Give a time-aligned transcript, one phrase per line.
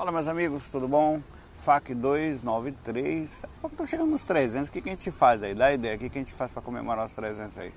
[0.00, 1.20] Fala meus amigos, tudo bom?
[1.62, 5.54] FAC 293, estou chegando nos 300, o que, que a gente faz aí?
[5.54, 7.70] Dá ideia, o que, que a gente faz para comemorar os 300 aí?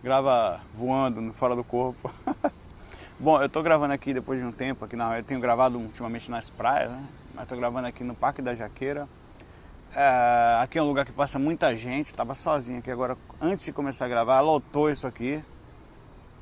[0.00, 2.14] Grava voando, fora do corpo.
[3.18, 6.30] bom, eu estou gravando aqui depois de um tempo, aqui na eu tenho gravado ultimamente
[6.30, 7.04] nas praias, né?
[7.34, 9.08] Mas estou gravando aqui no Parque da Jaqueira.
[9.92, 13.72] É, aqui é um lugar que passa muita gente, estava sozinho aqui agora, antes de
[13.72, 15.42] começar a gravar, lotou isso aqui.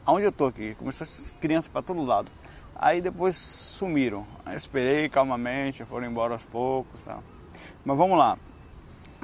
[0.05, 0.75] Aonde eu estou aqui?
[0.75, 1.07] Começou
[1.41, 2.31] crianças para todo lado.
[2.79, 4.27] Aí depois sumiram.
[4.55, 7.03] Esperei calmamente, foram embora aos poucos.
[7.03, 7.19] Tá?
[7.85, 8.39] Mas vamos lá.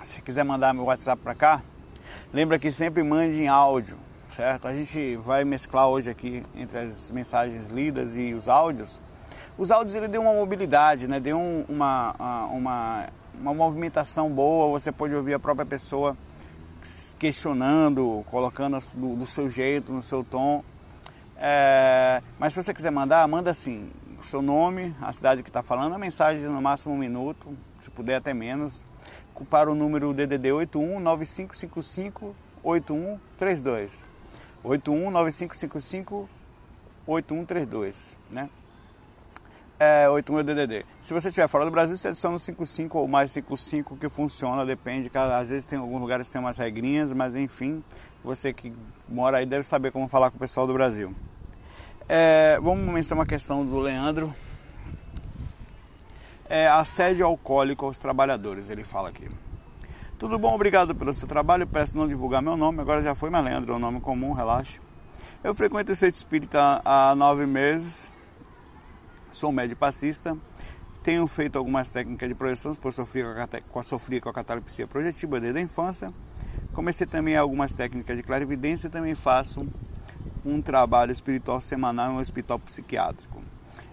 [0.03, 1.63] Se quiser mandar meu WhatsApp para cá,
[2.33, 3.97] lembra que sempre mande em áudio,
[4.35, 4.67] certo?
[4.67, 9.01] A gente vai mesclar hoje aqui entre as mensagens lidas e os áudios.
[9.57, 11.21] Os áudios ele deu uma mobilidade, né?
[11.21, 13.07] Deu um, uma, uma,
[13.39, 14.81] uma movimentação boa.
[14.81, 16.17] Você pode ouvir a própria pessoa
[17.19, 20.65] questionando, colocando do, do seu jeito, no seu tom.
[21.45, 25.61] É, mas se você quiser mandar, manda assim, o seu nome, a cidade que está
[25.61, 28.85] falando, a mensagem no máximo um minuto, se puder até menos,
[29.51, 33.91] para o número DDD 81 9555 8132.
[34.63, 36.29] 81 9555
[37.09, 38.49] 8132, né?
[39.81, 40.87] É, 81 é DDD.
[41.03, 45.11] Se você estiver fora do Brasil, você adiciona 55 ou mais 55 que funciona, depende.
[45.13, 47.83] Às vezes tem alguns lugares que tem umas regrinhas, mas enfim,
[48.23, 48.73] você que
[49.09, 51.13] mora aí deve saber como falar com o pessoal do Brasil.
[52.09, 54.35] É, vamos mencionar uma questão do Leandro.
[56.49, 59.29] É, assédio alcoólico aos trabalhadores, ele fala aqui.
[60.19, 61.67] Tudo bom, obrigado pelo seu trabalho.
[61.67, 64.81] Peço não divulgar meu nome, agora já foi, mas Leandro é um nome comum, relaxe.
[65.43, 68.11] Eu frequento o centro espírita há nove meses.
[69.33, 70.37] Sou médio passista.
[71.03, 73.27] Tenho feito algumas técnicas de projeções, por sofrer
[73.71, 76.13] com a, sofrer com a catalepsia projetiva desde a infância.
[76.73, 79.67] Comecei também algumas técnicas de clarividência e também faço
[80.45, 83.41] um trabalho espiritual semanal em um hospital psiquiátrico.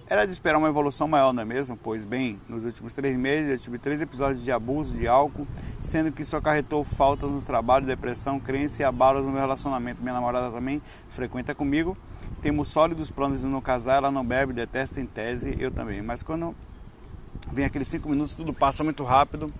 [0.09, 1.78] Era de esperar uma evolução maior, não é mesmo?
[1.78, 5.45] Pois bem, nos últimos três meses eu tive três episódios de abuso de álcool,
[5.83, 10.02] sendo que isso acarretou falta no trabalho, depressão, crença e abalos no meu relacionamento.
[10.02, 11.95] Minha namorada também frequenta comigo.
[12.42, 16.02] Temos sólidos planos de não casar, ela não bebe, detesta em tese, eu também.
[16.02, 16.55] Mas quando
[17.52, 19.54] vem aqueles cinco minutos, tudo passa muito rápido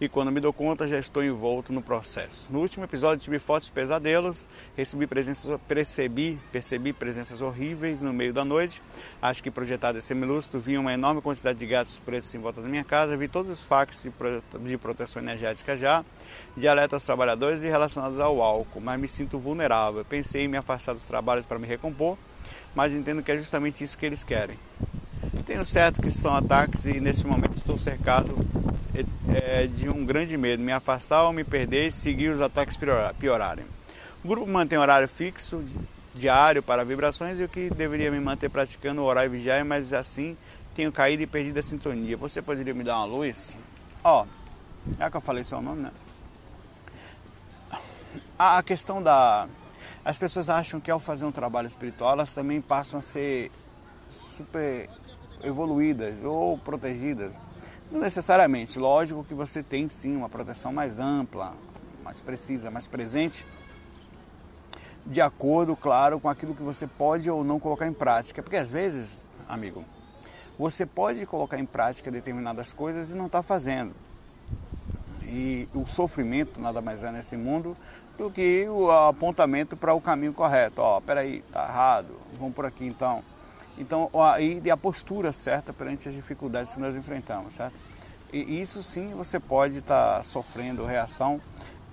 [0.00, 2.46] e quando me dou conta já estou envolto no processo.
[2.48, 8.42] No último episódio tive fortes pesadelos, recebi presenças, percebi, percebi presenças horríveis no meio da
[8.42, 8.80] noite.
[9.20, 12.68] Acho que projetado esse semilúcido vinha uma enorme quantidade de gatos pretos em volta da
[12.68, 14.06] minha casa, vi todos os fax
[14.60, 16.02] de proteção energética já,
[16.56, 20.02] de alerta aos trabalhadores e relacionados ao álcool, mas me sinto vulnerável.
[20.04, 22.16] Pensei em me afastar dos trabalhos para me recompor,
[22.74, 24.58] mas entendo que é justamente isso que eles querem.
[25.44, 28.34] Tenho certo que são ataques e nesse momento estou cercado
[29.34, 32.78] é, de um grande medo, me afastar ou me perder e seguir os ataques
[33.18, 33.64] piorarem.
[34.24, 35.64] O grupo mantém horário fixo,
[36.14, 40.36] diário para vibrações e o que deveria me manter praticando o horário vigiar, mas assim
[40.74, 42.16] tenho caído e perdido a sintonia.
[42.16, 43.56] Você poderia me dar uma luz?
[44.02, 44.26] Ó,
[44.98, 45.90] é que eu falei seu nome, né?
[48.38, 49.46] A questão da.
[50.02, 53.50] As pessoas acham que ao fazer um trabalho espiritual, elas também passam a ser
[54.10, 54.88] super
[55.42, 57.34] evoluídas ou protegidas.
[57.90, 61.54] Não necessariamente, lógico que você tem sim uma proteção mais ampla,
[62.04, 63.44] mais precisa, mais presente,
[65.04, 68.42] de acordo, claro, com aquilo que você pode ou não colocar em prática.
[68.42, 69.84] Porque às vezes, amigo,
[70.56, 73.92] você pode colocar em prática determinadas coisas e não está fazendo.
[75.22, 77.76] E o sofrimento nada mais é nesse mundo
[78.16, 80.80] do que o apontamento para o caminho correto.
[80.80, 83.22] Ó, oh, peraí, tá errado, vamos por aqui então.
[83.80, 87.72] Então, aí a postura certa perante as dificuldades que nós enfrentamos, certo?
[88.30, 91.40] E isso sim você pode estar tá sofrendo reação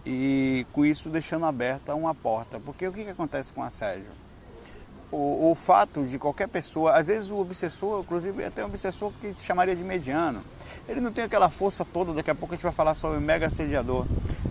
[0.06, 2.60] e com isso deixando aberta uma porta.
[2.60, 4.12] Porque o que, que acontece com assédio?
[5.10, 9.32] O, o fato de qualquer pessoa, às vezes o obsessor, inclusive até um obsessor que
[9.32, 10.42] te chamaria de mediano,
[10.90, 13.22] ele não tem aquela força toda, daqui a pouco a gente vai falar sobre o
[13.22, 14.06] mega assediador.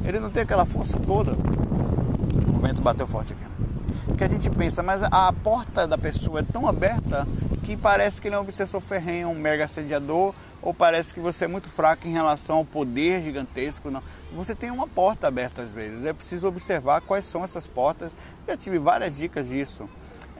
[0.06, 1.32] Ele não tem aquela força toda.
[1.32, 3.65] O vento bateu forte aqui
[4.16, 7.26] que a gente pensa, mas a porta da pessoa é tão aberta
[7.64, 11.44] que parece que ele é um obsessor ferrenho, um mega assediador, ou parece que você
[11.44, 13.90] é muito fraco em relação ao poder gigantesco.
[13.90, 14.02] Não.
[14.32, 18.12] Você tem uma porta aberta às vezes, é preciso observar quais são essas portas.
[18.48, 19.88] Já tive várias dicas disso,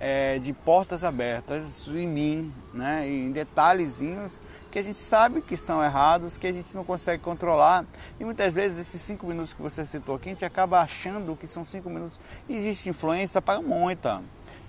[0.00, 4.40] é, de portas abertas em mim, né, em detalhezinhos
[4.76, 7.86] que a gente sabe que são errados, que a gente não consegue controlar.
[8.20, 11.46] E muitas vezes esses cinco minutos que você citou aqui, a gente acaba achando que
[11.46, 12.20] são cinco minutos.
[12.46, 14.20] Existe influência para muita.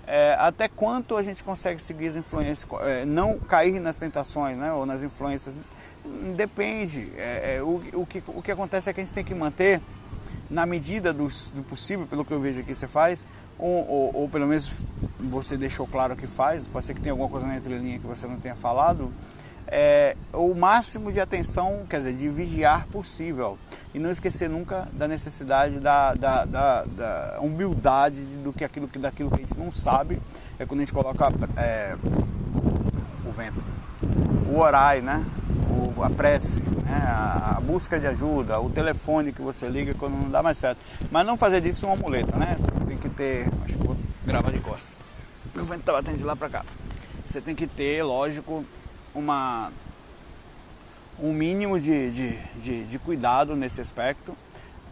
[0.06, 4.72] É, até quanto a gente consegue seguir as influências, é, não cair nas tentações né,
[4.72, 5.54] ou nas influências,
[6.34, 7.12] depende.
[7.14, 9.78] É, é, o, o, que, o que acontece é que a gente tem que manter,
[10.48, 13.26] na medida do, do possível, pelo que eu vejo aqui você faz,
[13.58, 14.72] ou, ou, ou, pelo menos
[15.20, 18.26] você deixou claro que faz, pode ser que tenha alguma coisa na entrelinha que você
[18.26, 19.12] não tenha falado,
[19.70, 23.58] é, o máximo de atenção, quer dizer, de vigiar possível.
[23.94, 29.30] E não esquecer nunca da necessidade da, da, da, da humildade do que aquilo, daquilo
[29.30, 30.20] que a gente não sabe.
[30.58, 31.94] É quando a gente coloca é,
[33.24, 33.62] o vento,
[34.50, 35.24] o orai, né?
[35.70, 37.02] O, a prece, né?
[37.06, 40.78] a, a, busca de ajuda, o telefone que você liga quando não dá mais certo.
[41.10, 42.56] Mas não fazer disso uma muleta, né?
[42.58, 43.46] Você tem que ter.
[43.64, 44.88] Acho que vou gravar de costa.
[45.54, 46.64] O vento tá batendo de lá para cá.
[47.26, 48.64] Você tem que ter, lógico,
[49.18, 49.70] uma,
[51.20, 54.36] um mínimo de, de, de, de cuidado nesse aspecto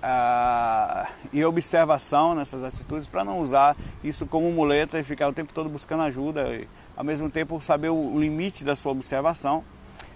[0.02, 5.52] uh, e observação nessas atitudes para não usar isso como muleta e ficar o tempo
[5.52, 9.62] todo buscando ajuda e ao mesmo tempo saber o, limite da sua observação.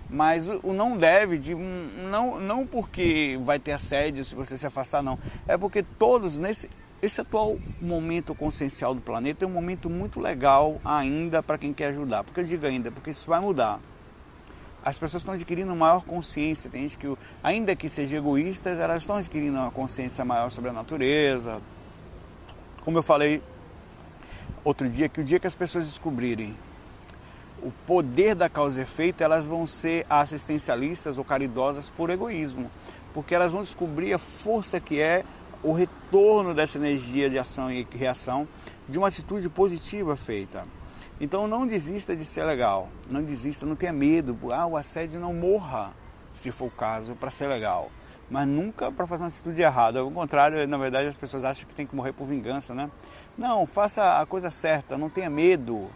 [0.09, 4.67] Mas o, o, não deve de não não porque vai ter assédio se você se
[4.67, 5.19] afastar não.
[5.47, 6.69] É porque todos nesse
[7.01, 11.87] esse atual momento consciencial do planeta é um momento muito legal ainda para quem quer
[11.89, 12.25] ajudar.
[12.25, 13.81] Porque eu digo ainda, porque isso vai mudar
[14.85, 16.71] as pessoas estão adquirindo maior consciência.
[16.71, 20.73] Tem gente que, ainda que sejam egoístas, elas estão adquirindo uma consciência maior sobre a
[20.73, 21.61] natureza.
[22.85, 23.43] Como eu falei
[24.65, 26.57] outro dia, que o dia que as pessoas descobrirem
[27.63, 32.71] o poder da causa e efeito, elas vão ser assistencialistas ou caridosas por egoísmo.
[33.13, 35.25] Porque elas vão descobrir a força que é
[35.63, 38.49] o retorno dessa energia de ação e reação
[38.89, 40.65] de uma atitude positiva feita.
[41.21, 45.35] Então não desista de ser legal, não desista, não tenha medo, ah, o assédio não
[45.35, 45.93] morra,
[46.35, 47.91] se for o caso, para ser legal.
[48.31, 50.01] Mas nunca para fazer uma atitude errada.
[50.01, 52.91] Ao contrário, na verdade, as pessoas acham que tem que morrer por vingança, né?
[53.37, 55.91] Não, faça a coisa certa, não tenha medo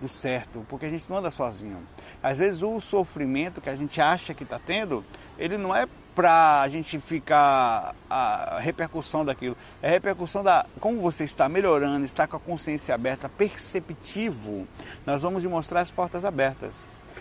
[0.00, 1.78] do certo, porque a gente não anda sozinho.
[2.22, 5.04] Às vezes o sofrimento que a gente acha que está tendo,
[5.38, 9.54] ele não é para a gente ficar a repercussão daquilo.
[9.82, 14.66] É a repercussão da como você está melhorando, está com a consciência aberta, perceptivo.
[15.04, 16.72] Nós vamos demonstrar as portas abertas.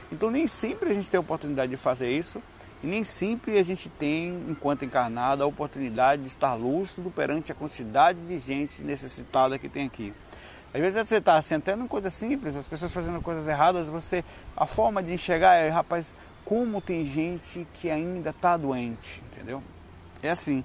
[0.09, 2.41] Então nem sempre a gente tem a oportunidade de fazer isso
[2.81, 7.55] e nem sempre a gente tem, enquanto encarnado, a oportunidade de estar lúcido perante a
[7.55, 10.13] quantidade de gente necessitada que tem aqui.
[10.73, 14.23] Às vezes você está sentando em coisa simples, as pessoas fazendo coisas erradas, você
[14.55, 16.13] a forma de enxergar é, rapaz,
[16.45, 19.61] como tem gente que ainda está doente, entendeu?
[20.21, 20.63] É assim.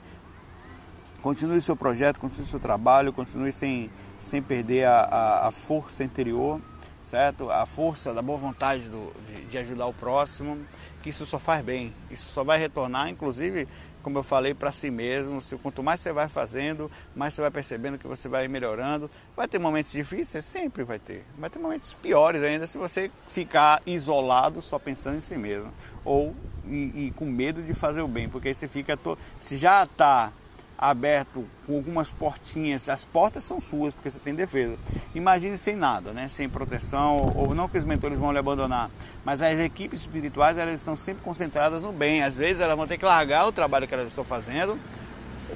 [1.22, 3.90] Continue seu projeto, continue seu trabalho, continue sem,
[4.20, 6.60] sem perder a, a, a força interior,
[7.04, 7.50] certo?
[7.50, 10.58] A força da boa vontade do, de, de ajudar o próximo,
[11.02, 11.92] que isso só faz bem.
[12.10, 13.66] Isso só vai retornar, inclusive,
[14.00, 15.40] como eu falei, para si mesmo.
[15.40, 19.10] Se, quanto mais você vai fazendo, mais você vai percebendo que você vai melhorando.
[19.36, 20.44] Vai ter momentos difíceis?
[20.44, 21.24] Sempre vai ter.
[21.38, 25.72] Vai ter momentos piores ainda se você ficar isolado só pensando em si mesmo.
[26.04, 26.34] Ou
[26.66, 28.96] e, e com medo de fazer o bem, porque aí você fica.
[28.96, 29.18] To...
[29.40, 30.32] Se já está
[30.80, 34.78] aberto com algumas portinhas, as portas são suas porque você tem defesa.
[35.14, 36.30] Imagine sem nada, né?
[36.34, 38.88] sem proteção, ou não que os mentores vão lhe abandonar,
[39.22, 42.22] mas as equipes espirituais elas estão sempre concentradas no bem.
[42.22, 44.78] Às vezes elas vão ter que largar o trabalho que elas estão fazendo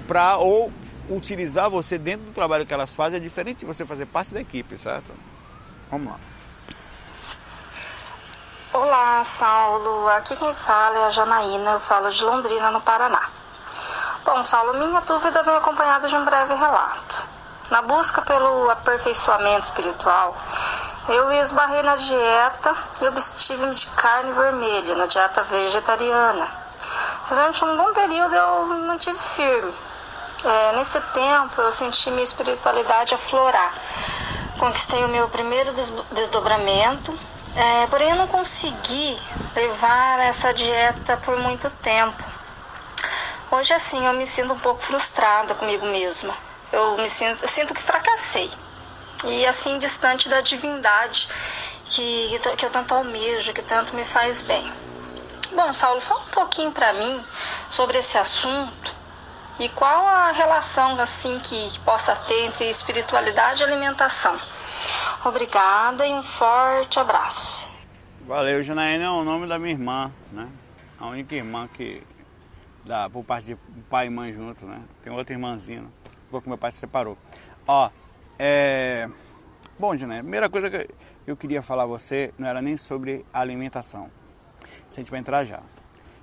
[0.06, 0.70] para ou
[1.08, 3.16] utilizar você dentro do trabalho que elas fazem.
[3.16, 5.10] É diferente de você fazer parte da equipe, certo?
[5.90, 6.18] Vamos lá.
[8.74, 10.06] Olá, Saulo.
[10.08, 11.70] Aqui quem fala é a Janaína.
[11.70, 13.43] Eu falo de Londrina, no Paraná.
[14.24, 17.26] Bom, Saulo, minha dúvida vem acompanhada de um breve relato.
[17.70, 20.34] Na busca pelo aperfeiçoamento espiritual,
[21.10, 26.48] eu esbarrei na dieta e obstive-me de carne vermelha, na dieta vegetariana.
[27.28, 29.74] Durante um bom período eu mantive firme.
[30.42, 33.74] É, nesse tempo eu senti minha espiritualidade aflorar.
[34.58, 35.70] Conquistei o meu primeiro
[36.12, 37.14] desdobramento,
[37.54, 39.20] é, porém eu não consegui
[39.54, 42.33] levar essa dieta por muito tempo.
[43.54, 46.34] Hoje assim eu me sinto um pouco frustrada comigo mesma.
[46.72, 48.50] Eu me sinto, eu sinto que fracassei.
[49.22, 51.28] E assim distante da divindade
[51.84, 54.68] que, que eu tanto almejo, que tanto me faz bem.
[55.52, 57.24] Bom, Saulo, fala um pouquinho para mim
[57.70, 58.92] sobre esse assunto
[59.60, 64.36] e qual a relação assim que, que possa ter entre espiritualidade e alimentação.
[65.24, 67.68] Obrigada e um forte abraço.
[68.22, 70.48] Valeu, Janaína é o nome da minha irmã, né?
[70.98, 72.02] A única irmã que
[72.84, 73.56] da, por parte de
[73.88, 74.82] pai e mãe junto, né?
[75.02, 75.88] Tem outra irmãzinha, né?
[76.40, 77.16] que meu pai se separou.
[77.66, 77.90] Ó,
[78.38, 79.08] é...
[79.78, 80.88] Bom, Janaína, a primeira coisa que
[81.26, 84.10] eu queria falar a você não era nem sobre alimentação.
[84.90, 85.60] Se a gente vai entrar já.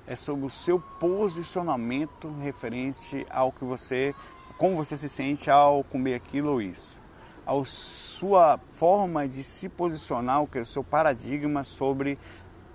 [0.05, 4.13] É sobre o seu posicionamento referente ao que você,
[4.57, 6.99] como você se sente ao comer aquilo ou isso.
[7.45, 12.19] A sua forma de se posicionar, o que é o seu paradigma sobre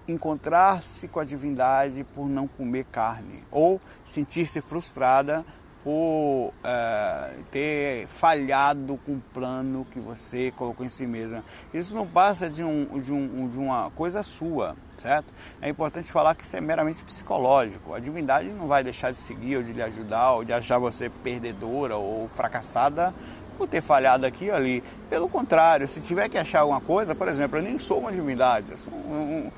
[0.08, 5.44] encontrar-se com a divindade por não comer carne ou sentir-se frustrada
[5.86, 11.44] por é, ter falhado com o plano que você colocou em si mesmo.
[11.72, 15.32] Isso não passa de, um, de, um, de uma coisa sua, certo?
[15.62, 17.94] É importante falar que isso é meramente psicológico.
[17.94, 21.08] A divindade não vai deixar de seguir ou de lhe ajudar ou de achar você
[21.08, 23.14] perdedora ou fracassada
[23.56, 24.82] por ter falhado aqui e ali.
[25.08, 28.72] Pelo contrário, se tiver que achar alguma coisa, por exemplo, eu nem sou uma divindade,
[28.72, 29.52] eu sou um, um,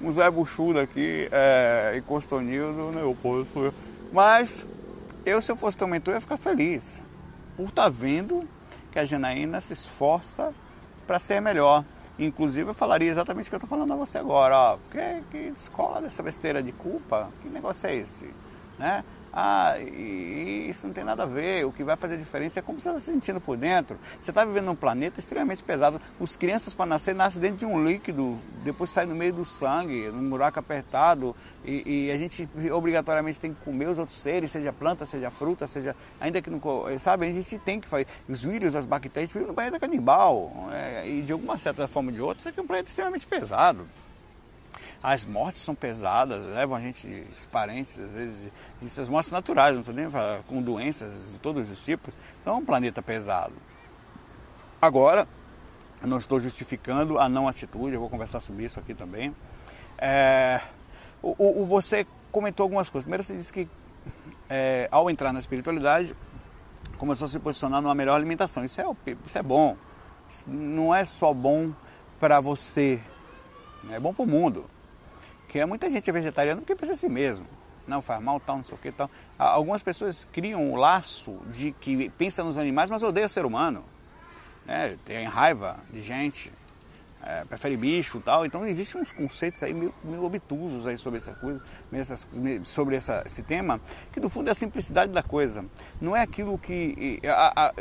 [0.00, 3.74] um Zé Buchudo aqui, é, e Costonildo, né, eu posso.
[4.12, 4.66] Mas
[5.24, 7.00] eu, se eu fosse teu mentor, ia ficar feliz
[7.56, 8.48] por estar tá vendo
[8.90, 10.52] que a Janaína se esforça
[11.06, 11.84] para ser melhor.
[12.18, 14.56] Inclusive, eu falaria exatamente o que eu estou falando a você agora.
[14.56, 17.30] Ó, que, que escola dessa besteira de culpa?
[17.42, 18.30] Que negócio é esse?
[18.78, 19.04] Né?
[19.32, 21.64] Ah, isso não tem nada a ver.
[21.64, 23.96] O que vai fazer diferença é como você está se sentindo por dentro.
[24.20, 26.00] Você está vivendo num planeta extremamente pesado.
[26.18, 30.08] Os crianças, para nascer, nascem dentro de um líquido, depois sai no meio do sangue,
[30.08, 31.34] num buraco apertado.
[31.64, 35.68] E, e, a gente obrigatoriamente tem que comer os outros seres, seja planta, seja fruta,
[35.68, 35.94] seja.
[36.20, 36.60] Ainda que não.
[36.98, 38.06] Sabe, a gente tem que fazer.
[38.28, 40.68] Os vírus, as bactérias vivem no planeta canibal.
[40.72, 43.26] É, e de alguma certa forma ou de outra, isso aqui é um planeta extremamente
[43.26, 43.86] pesado.
[45.02, 48.52] As mortes são pesadas, levam a gente, os parentes, às vezes,
[48.84, 52.14] essas mortes naturais, não estou nem falando, com doenças de todos os tipos.
[52.42, 53.54] Então é um planeta pesado.
[54.80, 55.26] Agora,
[56.02, 59.34] não estou justificando a não atitude, eu vou conversar sobre isso aqui também.
[59.96, 60.60] É,
[61.22, 63.04] o, o, você comentou algumas coisas.
[63.04, 63.68] Primeiro, você disse que
[64.48, 66.14] é, ao entrar na espiritualidade,
[66.98, 68.64] começou a se posicionar numa melhor alimentação.
[68.64, 68.84] Isso é,
[69.26, 69.76] isso é bom.
[70.30, 71.72] Isso não é só bom
[72.18, 73.00] para você,
[73.90, 74.68] é bom para o mundo.
[75.50, 77.44] Porque muita gente é vegetariana porque pensa assim mesmo.
[77.84, 79.10] Não, faz mal, tal, não sei o que, tal.
[79.36, 83.84] Algumas pessoas criam o um laço de que pensa nos animais, mas odeia ser humano.
[84.64, 84.96] Né?
[85.04, 86.52] Tem raiva de gente,
[87.20, 88.46] é, prefere bicho tal.
[88.46, 91.60] Então existem uns conceitos aí meio, meio obtusos aí sobre essa coisa,
[92.62, 93.80] sobre essa, esse tema,
[94.12, 95.64] que no fundo é a simplicidade da coisa.
[96.00, 97.20] Não é aquilo que.
[97.24, 97.74] A, a,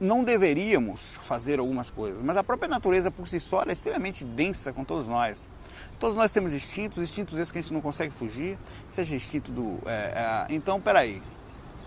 [0.00, 4.72] não deveríamos fazer algumas coisas, mas a própria natureza por si só é extremamente densa
[4.72, 5.46] com todos nós.
[5.98, 8.58] Todos nós temos instintos, instintos esses que a gente não consegue fugir,
[8.90, 9.78] seja instinto do.
[9.86, 11.22] É, é, então, peraí.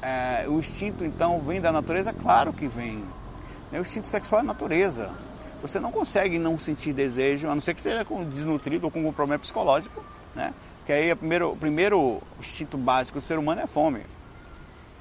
[0.02, 2.14] É, o instinto então vem da natureza?
[2.14, 3.04] Claro que vem.
[3.72, 5.12] O instinto sexual é natureza.
[5.62, 9.12] Você não consegue não sentir desejo, a não ser que seja desnutrido ou com algum
[9.12, 10.04] problema psicológico,
[10.36, 10.54] né?
[10.86, 14.06] Que aí o primeiro, primeiro instinto básico do ser humano é fome.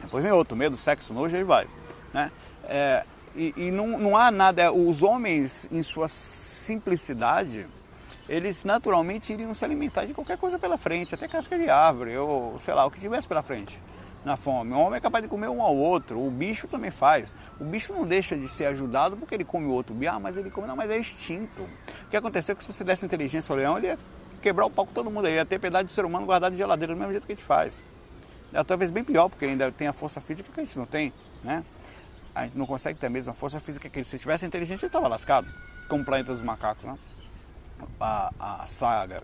[0.01, 1.67] Depois vem outro, medo, sexo, nojo, aí vai.
[2.13, 2.31] Né?
[2.65, 7.67] É, e, e não, não há nada, os homens em sua simplicidade,
[8.29, 12.59] eles naturalmente iriam se alimentar de qualquer coisa pela frente, até casca de árvore, ou
[12.59, 13.81] sei lá, o que tivesse pela frente
[14.25, 14.73] na fome.
[14.73, 17.35] O homem é capaz de comer um ao outro, o bicho também faz.
[17.61, 19.97] O bicho não deixa de ser ajudado porque ele come o outro.
[20.11, 21.63] Ah, mas ele come, não, mas é instinto.
[21.63, 23.99] O que aconteceu é que se você desse inteligência ao leão, ele ia
[24.43, 26.59] quebrar o pau com todo mundo, ele ia ter piedade do ser humano guardado de
[26.59, 27.73] geladeira do mesmo jeito que a gente faz.
[28.53, 31.13] É talvez bem pior, porque ainda tem a força física que a gente não tem,
[31.45, 31.65] né?
[32.35, 34.07] A gente não consegue ter a mesma força física que ele.
[34.07, 35.47] Se tivesse inteligência, ele estava lascado,
[35.89, 36.97] como o planeta dos macacos, né?
[38.01, 39.23] A, a saga,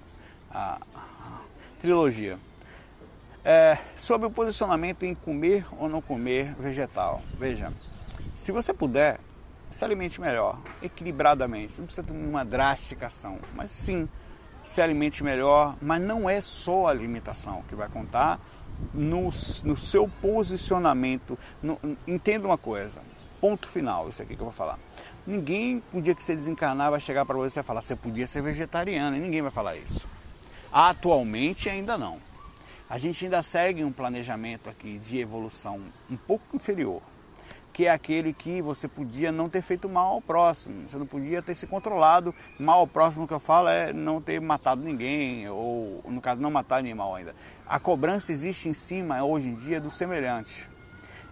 [0.51, 1.41] a, a
[1.81, 2.39] trilogia.
[3.45, 7.23] É, sobre o posicionamento em comer ou não comer vegetal.
[7.39, 7.73] Veja,
[8.37, 9.19] se você puder,
[9.71, 11.75] se alimente melhor, equilibradamente.
[11.79, 14.09] Não precisa ter uma drástica ação, mas sim
[14.65, 15.77] se alimente melhor.
[15.81, 18.39] Mas não é só a alimentação que vai contar
[18.93, 19.31] no,
[19.65, 21.39] no seu posicionamento.
[21.63, 23.01] No, entenda uma coisa,
[23.41, 24.79] ponto final, isso aqui que eu vou falar.
[25.25, 28.43] Ninguém, um dia que você desencarnar, vai chegar para você e falar, você podia ser
[28.43, 30.05] vegetariano, e ninguém vai falar isso.
[30.73, 32.19] Atualmente ainda não.
[32.91, 37.01] A gente ainda segue um planejamento aqui de evolução um pouco inferior,
[37.73, 41.41] que é aquele que você podia não ter feito mal ao próximo, você não podia
[41.41, 42.35] ter se controlado.
[42.59, 46.51] Mal ao próximo que eu falo é não ter matado ninguém, ou no caso não
[46.51, 47.33] matar animal ainda.
[47.65, 50.72] A cobrança existe em cima hoje em dia do semelhante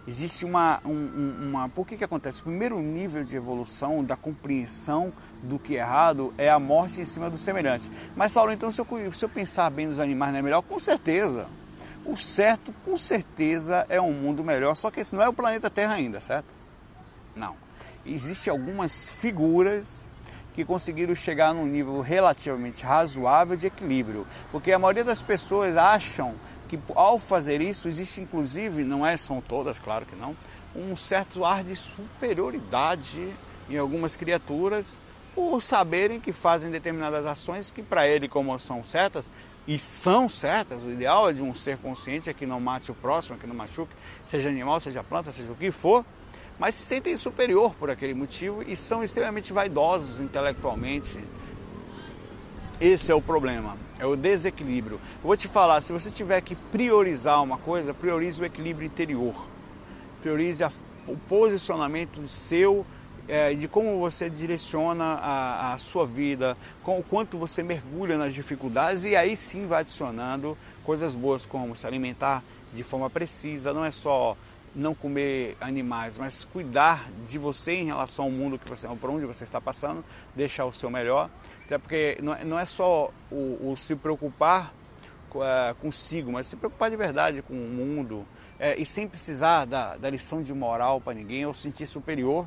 [0.07, 1.69] existe uma, um, uma.
[1.69, 2.39] Por que, que acontece?
[2.41, 7.05] O primeiro nível de evolução da compreensão do que é errado é a morte em
[7.05, 7.89] cima do semelhante.
[8.15, 10.61] Mas, Saulo, então, se eu, se eu pensar bem nos animais, não é melhor?
[10.61, 11.47] Com certeza.
[12.03, 15.69] O certo, com certeza, é um mundo melhor, só que esse não é o planeta
[15.69, 16.47] Terra ainda, certo?
[17.35, 17.55] Não.
[18.03, 20.05] Existem algumas figuras
[20.53, 26.33] que conseguiram chegar num nível relativamente razoável de equilíbrio, porque a maioria das pessoas acham
[26.71, 30.33] que ao fazer isso existe inclusive, não é, são todas, claro que não,
[30.73, 33.27] um certo ar de superioridade
[33.69, 34.97] em algumas criaturas
[35.35, 39.29] por saberem que fazem determinadas ações que para ele como são certas
[39.67, 42.95] e são certas, o ideal é de um ser consciente é que não mate o
[42.95, 43.93] próximo, que não machuque,
[44.29, 46.05] seja animal, seja planta, seja o que for,
[46.57, 51.19] mas se sentem superior por aquele motivo e são extremamente vaidosos intelectualmente,
[52.79, 54.95] esse é o problema, é o desequilíbrio.
[54.95, 59.35] Eu vou te falar, se você tiver que priorizar uma coisa, priorize o equilíbrio interior.
[60.21, 60.71] priorize a,
[61.07, 62.85] o posicionamento seu
[63.27, 68.33] é, de como você direciona a, a, sua vida, com o quanto você mergulha nas
[68.33, 72.43] dificuldades e aí sim vai adicionando coisas boas como se alimentar
[72.73, 74.35] de forma precisa, não é só
[74.75, 79.25] não comer animais, mas cuidar de você em relação ao mundo que você, por onde
[79.25, 80.03] você está passando,
[80.35, 81.29] deixar o seu melhor,
[81.71, 84.73] até porque não, é, não é só o, o se preocupar
[85.35, 88.25] é, consigo, mas se preocupar de verdade com o mundo
[88.59, 92.45] é, e sem precisar da, da lição de moral para ninguém ou sentir superior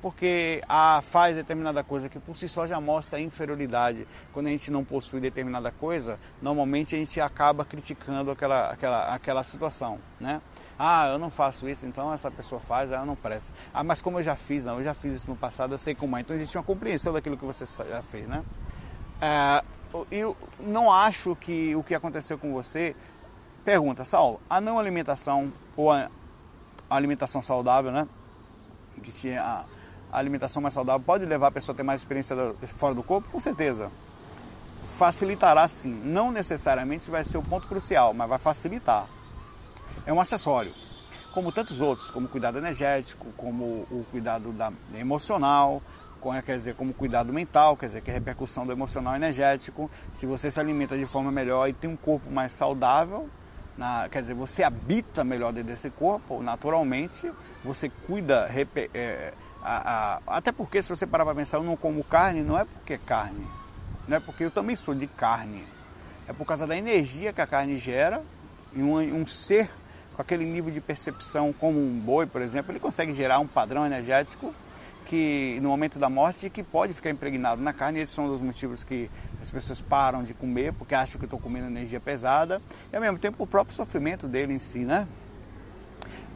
[0.00, 4.06] porque a, faz determinada coisa que por si só já mostra a inferioridade.
[4.32, 9.44] Quando a gente não possui determinada coisa, normalmente a gente acaba criticando aquela, aquela, aquela
[9.44, 10.40] situação, né?
[10.78, 13.50] Ah, eu não faço isso, então essa pessoa faz, ela não presta.
[13.74, 15.94] Ah, mas como eu já fiz, não, eu já fiz isso no passado, eu sei
[15.94, 16.20] como é.
[16.20, 18.44] Então existe uma compreensão daquilo que você já fez, né?
[19.20, 19.64] É,
[20.12, 22.94] eu não acho que o que aconteceu com você.
[23.64, 26.08] Pergunta, Saulo, a não alimentação ou a
[26.88, 28.06] alimentação saudável, né?
[29.02, 29.64] Que tinha
[30.12, 32.36] a alimentação mais saudável pode levar a pessoa a ter mais experiência
[32.76, 33.28] fora do corpo?
[33.30, 33.90] Com certeza.
[34.96, 36.00] Facilitará sim.
[36.04, 39.06] Não necessariamente vai ser o ponto crucial, mas vai facilitar.
[40.06, 40.72] É um acessório.
[41.32, 45.82] Como tantos outros, como cuidado energético, como o cuidado da, emocional,
[46.44, 49.90] quer dizer, como cuidado mental, quer dizer, que é repercussão do emocional energético.
[50.18, 53.28] Se você se alimenta de forma melhor e tem um corpo mais saudável,
[53.76, 57.30] na, quer dizer, você habita melhor dentro desse corpo, naturalmente,
[57.62, 58.50] você cuida,
[58.92, 62.58] é, a, a, até porque se você parar para pensar, eu não como carne, não
[62.58, 63.46] é porque é carne,
[64.06, 65.64] não é porque eu também sou de carne,
[66.28, 68.22] é por causa da energia que a carne gera
[68.74, 69.70] e um, um ser
[70.14, 73.86] com aquele nível de percepção como um boi, por exemplo, ele consegue gerar um padrão
[73.86, 74.52] energético
[75.08, 78.00] que no momento da morte que pode ficar impregnado na carne.
[78.00, 79.10] Esses são os motivos que
[79.42, 82.60] as pessoas param de comer porque acham que estão comendo energia pesada
[82.92, 85.08] e ao mesmo tempo o próprio sofrimento dele em si, né?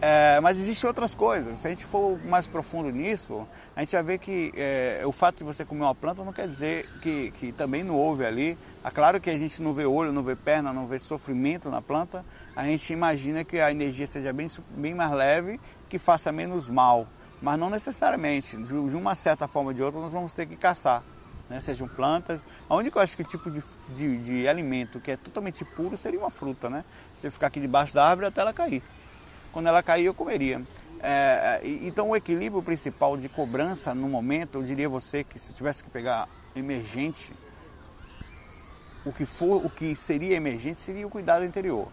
[0.04, 1.61] É, mas existem outras coisas.
[1.61, 5.38] Se a gente for mais profundo nisso, a gente vai ver que é, o fato
[5.38, 8.59] de você comer uma planta não quer dizer que, que também não houve ali.
[8.85, 11.80] É claro que a gente não vê olho, não vê perna, não vê sofrimento na
[11.80, 12.25] planta.
[12.56, 17.07] A gente imagina que a energia seja bem, bem mais leve, que faça menos mal.
[17.40, 18.57] Mas não necessariamente.
[18.57, 21.05] De uma certa forma ou de outra, nós vamos ter que caçar.
[21.48, 21.61] Né?
[21.61, 22.44] Sejam plantas.
[22.68, 26.18] A única, eu acho que tipo de, de, de alimento que é totalmente puro seria
[26.18, 26.85] uma fruta, né?
[27.16, 28.83] Você ficar aqui debaixo da árvore até ela cair
[29.52, 30.62] quando ela cair eu comeria.
[31.00, 35.82] É, então o equilíbrio principal de cobrança no momento, eu diria você que se tivesse
[35.82, 37.32] que pegar emergente,
[39.04, 41.88] o que for, o que seria emergente seria o cuidado interior.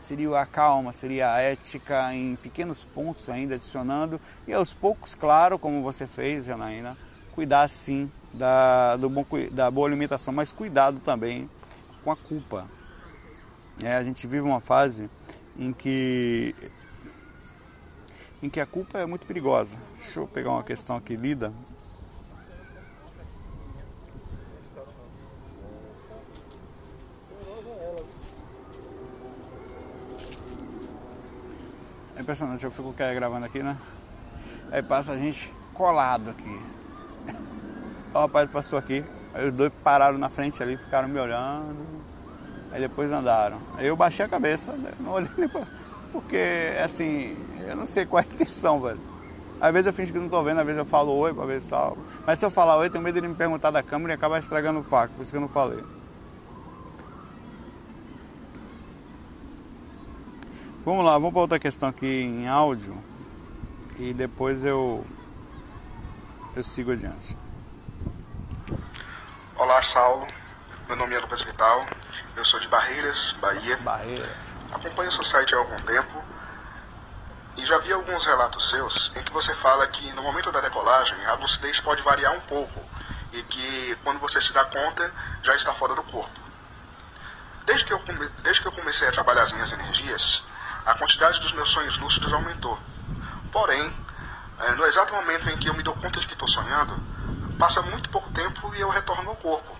[0.00, 5.58] Seria a calma, seria a ética em pequenos pontos ainda adicionando e aos poucos, claro,
[5.58, 6.96] como você fez, Janaína,
[7.34, 11.48] cuidar sim da, do bom, da boa alimentação, mas cuidado também
[12.02, 12.66] com a culpa.
[13.82, 15.08] É, a gente vive uma fase
[15.58, 16.54] em que
[18.44, 19.74] em que a culpa é muito perigosa.
[19.98, 21.50] Deixa eu pegar uma questão aqui lida.
[32.14, 33.78] É impressionante, eu fico gravando aqui, né?
[34.70, 36.60] Aí passa a gente colado aqui.
[38.12, 39.02] O rapaz passou aqui,
[39.32, 42.04] aí os dois pararam na frente ali, ficaram me olhando.
[42.70, 43.58] Aí depois andaram.
[43.78, 44.92] Aí eu baixei a cabeça, né?
[45.00, 45.30] não olhei
[46.12, 47.36] porque, assim,
[47.68, 49.00] eu não sei qual é a intenção, velho.
[49.60, 51.62] Às vezes eu fingo que não tô vendo, às vezes eu falo oi pra ver
[51.62, 51.96] se tal.
[52.26, 54.38] Mas se eu falar oi, tenho medo de ele me perguntar da câmera e acabar
[54.38, 55.82] estragando o faco, por isso que eu não falei.
[60.84, 62.94] Vamos lá, vamos para outra questão aqui em áudio
[63.98, 65.04] e depois eu
[66.54, 67.36] eu sigo adiante.
[69.56, 70.26] Olá, Saulo.
[70.86, 71.80] Meu nome é Lucas Vital.
[72.36, 73.76] Eu sou de Barreiras, Bahia.
[73.78, 74.54] Barreiras.
[74.70, 76.23] Acompanho o seu site há algum tempo
[77.56, 81.16] e já vi alguns relatos seus em que você fala que no momento da decolagem
[81.26, 82.80] a lucidez pode variar um pouco
[83.32, 85.12] e que quando você se dá conta
[85.42, 86.40] já está fora do corpo.
[87.64, 88.02] Desde que eu,
[88.42, 90.44] desde que eu comecei a trabalhar as minhas energias,
[90.84, 92.78] a quantidade dos meus sonhos lúcidos aumentou.
[93.50, 93.96] Porém,
[94.60, 96.94] eh, no exato momento em que eu me dou conta de que estou sonhando,
[97.58, 99.76] passa muito pouco tempo e eu retorno ao corpo.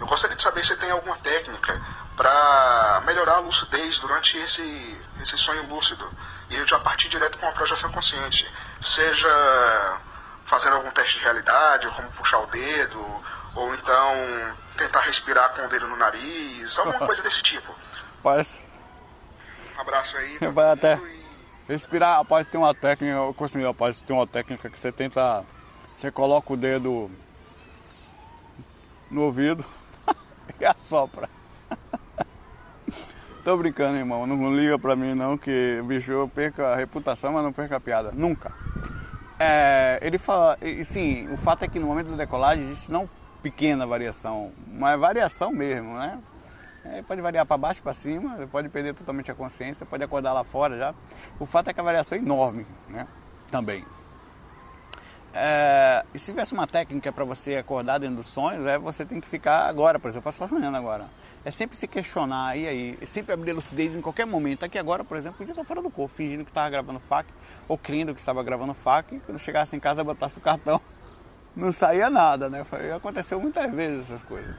[0.00, 1.80] Eu gostaria de saber se tem alguma técnica
[2.16, 6.10] para melhorar a lucidez durante esse, esse sonho lúcido.
[6.50, 8.46] E eu já parti direto com uma projeção consciente.
[8.82, 10.00] Seja
[10.46, 15.68] fazendo algum teste de realidade, como puxar o dedo, ou então tentar respirar com o
[15.68, 17.72] dedo no nariz, alguma coisa desse tipo.
[18.22, 18.60] Parece.
[19.76, 20.38] Um abraço aí.
[20.52, 20.96] Vai até.
[20.96, 21.20] E...
[21.68, 25.44] Respirar, pode ter uma técnica, eu consegui, pode ter uma técnica que você tenta.
[25.94, 27.10] Você coloca o dedo
[29.10, 29.64] no ouvido
[30.58, 31.28] e assopra.
[33.44, 34.26] Tô brincando, irmão.
[34.26, 37.80] Não liga pra mim não, que bicho, eu perco a reputação, mas não perco a
[37.80, 38.12] piada.
[38.12, 38.52] Nunca.
[39.38, 43.08] É, ele fala, e sim, o fato é que no momento da decolagem existe não
[43.42, 46.18] pequena variação, mas variação mesmo, né?
[46.84, 50.44] É, pode variar para baixo, para cima, pode perder totalmente a consciência, pode acordar lá
[50.44, 50.94] fora já.
[51.38, 53.06] O fato é que a variação é enorme, né?
[53.50, 53.84] Também.
[55.32, 59.20] É, e se tivesse uma técnica para você acordar dentro dos sonhos, é você tem
[59.20, 61.06] que ficar agora, por exemplo, você está sonhando agora.
[61.44, 62.98] É sempre se questionar, e aí?
[63.00, 64.64] É sempre abrir lucidez em qualquer momento.
[64.64, 67.30] Aqui agora, por exemplo, podia estar fora do corpo, fingindo que estava gravando FAQ,
[67.66, 70.80] ou crendo que estava gravando FAQ, e quando chegasse em casa botasse o cartão,
[71.56, 72.64] não saía nada, né?
[72.94, 74.54] Aconteceu muitas vezes essas coisas.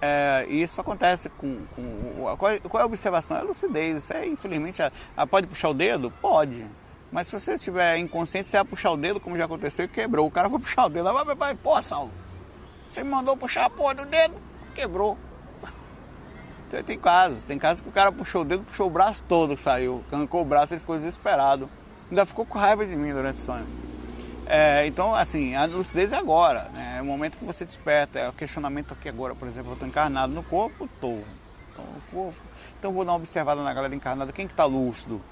[0.00, 1.58] É, e isso acontece com.
[1.76, 3.36] com qual, qual, é a observação?
[3.36, 4.04] É a lucidez.
[4.04, 6.10] Isso é, infelizmente, a, a, pode puxar o dedo?
[6.10, 6.66] Pode.
[7.12, 10.26] Mas se você estiver inconsciente, você vai puxar o dedo, como já aconteceu, e quebrou.
[10.26, 11.12] O cara vai puxar o dedo.
[11.12, 12.10] Vai, vai, vai, pô, Saulo,
[12.90, 14.34] você me mandou puxar a porra do dedo,
[14.74, 15.18] quebrou.
[16.86, 20.04] Tem casos, tem casos que o cara puxou o dedo, puxou o braço todo, saiu.
[20.12, 21.68] Arrancou o braço, ele ficou desesperado.
[22.08, 23.66] Ainda ficou com raiva de mim durante o sonho.
[24.46, 26.96] É, então, assim, a lucidez é agora, né?
[26.98, 29.86] é o momento que você desperta, é o questionamento aqui agora, por exemplo, eu estou
[29.86, 31.22] encarnado no corpo, estou.
[31.72, 32.40] Então, corpo.
[32.76, 35.22] então vou dar uma observada na galera encarnada, quem que está lúcido?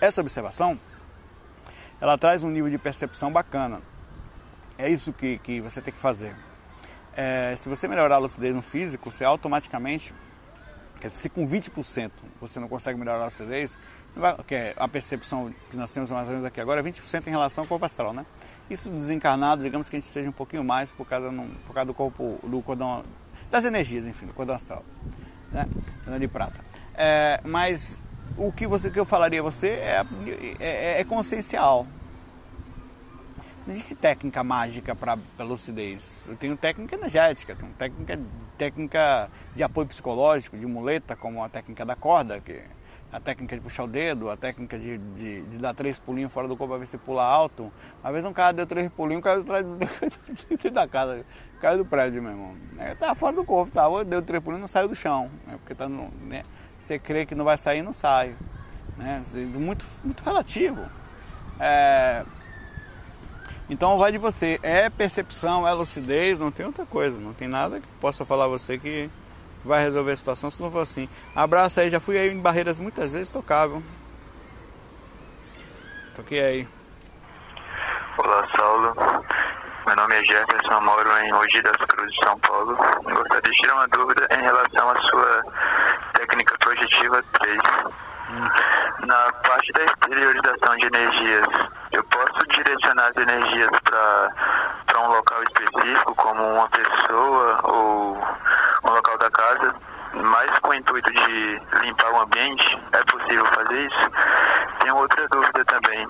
[0.00, 0.78] Essa observação,
[2.00, 3.80] ela traz um nível de percepção bacana.
[4.78, 6.32] É isso que, que você tem que fazer.
[7.16, 10.12] É, se você melhorar a lucidez no físico, você automaticamente,
[11.10, 13.76] se com 20% você não consegue melhorar a lucidez,
[14.46, 17.30] que é a percepção que nós temos mais ou menos aqui agora, é 20% em
[17.30, 18.26] relação ao corpo astral, né?
[18.68, 21.30] Isso desencarnado, digamos que a gente seja um pouquinho mais por causa,
[21.66, 23.02] por causa do corpo, do cordão,
[23.50, 24.84] das energias, enfim, do cordão astral,
[25.52, 25.66] né?
[26.18, 26.64] De prata.
[26.94, 28.00] É, mas
[28.36, 30.04] o que, você, que eu falaria a você é,
[30.58, 31.86] é, é consciencial.
[33.66, 36.22] Não existe técnica mágica para lucidez.
[36.28, 38.20] Eu tenho técnica energética, tenho técnica,
[38.56, 42.62] técnica de apoio psicológico, de muleta, como a técnica da corda, que
[43.12, 46.46] a técnica de puxar o dedo, a técnica de, de, de dar três pulinhos fora
[46.46, 47.72] do corpo para ver se pula alto.
[48.04, 49.64] Uma vez um cara deu três pulinhos, caiu atrás
[50.72, 51.24] da casa,
[51.60, 52.54] caiu do prédio, meu irmão.
[52.78, 53.84] É, tá fora do corpo, tá?
[54.04, 55.56] Deu três pulinhos não saiu do chão, né?
[55.58, 56.44] porque tá no, né?
[56.80, 58.36] você crê que não vai sair, não sai.
[58.96, 59.24] Né?
[59.54, 60.82] Muito, muito relativo.
[61.58, 62.24] É...
[63.68, 64.60] Então vai de você.
[64.62, 67.18] É percepção, é lucidez, não tem outra coisa.
[67.18, 69.10] Não tem nada que possa falar a você que
[69.64, 71.08] vai resolver a situação se não for assim.
[71.34, 73.82] Abraço aí, já fui aí em barreiras muitas vezes tocável.
[76.14, 76.68] Toquei aí.
[78.16, 78.94] Olá, Saulo.
[79.86, 82.74] Meu nome é Jefferson, moro em Mogi das Cruzes, São Paulo.
[82.74, 85.44] Gostaria de tirar uma dúvida em relação à sua
[86.14, 87.58] técnica projetiva 3.
[88.30, 89.06] Hum.
[89.06, 91.46] Na parte da exteriorização de energias,
[91.96, 98.16] eu posso direcionar as energias para um local específico, como uma pessoa ou
[98.84, 99.74] um local da casa,
[100.12, 104.10] mais com o intuito de limpar o ambiente, é possível fazer isso?
[104.80, 106.06] Tenho outra dúvida também.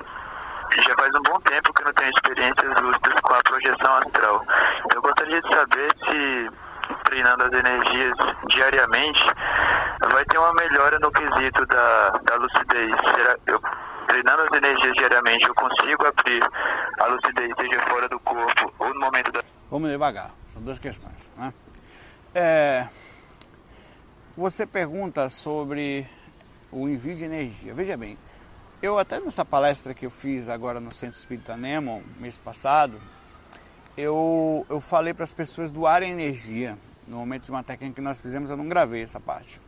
[0.76, 4.44] Já faz um bom tempo que eu não tenho experiências lúcidas com a projeção astral.
[4.92, 6.50] Eu gostaria de saber se
[7.04, 8.16] treinando as energias
[8.48, 9.24] diariamente
[10.12, 12.90] vai ter uma melhora no quesito da, da lucidez.
[13.14, 13.60] Será, eu,
[14.06, 16.42] treinando as energias diariamente, eu consigo abrir
[17.00, 19.42] a lucidez, seja fora do corpo ou no momento da.
[19.70, 21.30] Vamos devagar, são duas questões.
[21.36, 21.52] Né?
[22.34, 22.88] É,
[24.36, 26.06] você pergunta sobre
[26.70, 27.72] o envio de energia.
[27.74, 28.18] Veja bem,
[28.82, 33.00] eu até nessa palestra que eu fiz agora no Centro Espírita Nemo, mês passado,
[33.96, 36.76] eu, eu falei para as pessoas doarem energia.
[37.08, 39.60] No momento de uma técnica que nós fizemos, eu não gravei essa parte.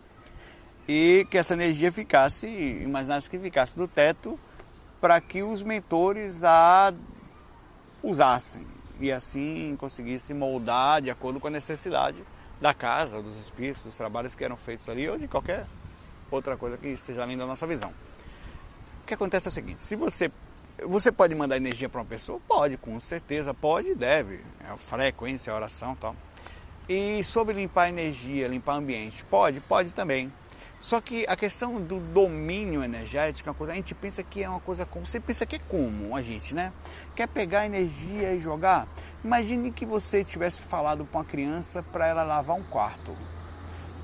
[0.88, 4.40] E que essa energia ficasse, imaginasse que ficasse do teto,
[5.00, 6.92] para que os mentores a
[8.02, 8.66] usassem
[9.00, 12.24] e assim conseguisse moldar de acordo com a necessidade
[12.60, 15.66] da casa, dos espíritos, dos trabalhos que eram feitos ali ou de qualquer
[16.30, 17.92] outra coisa que esteja além da nossa visão.
[19.02, 20.30] O que acontece é o seguinte: se você
[20.86, 22.40] você pode mandar energia para uma pessoa?
[22.46, 24.40] Pode, com certeza, pode e deve.
[24.64, 26.14] É a frequência, a oração tal.
[26.88, 29.24] E sobre limpar energia, limpar ambiente?
[29.24, 30.32] Pode, pode também.
[30.80, 35.06] Só que a questão do domínio energético, a gente pensa que é uma coisa como.
[35.06, 36.72] Você pensa que é comum a gente, né?
[37.16, 38.86] Quer pegar energia e jogar?
[39.24, 43.16] Imagine que você tivesse falado para uma criança para ela lavar um quarto.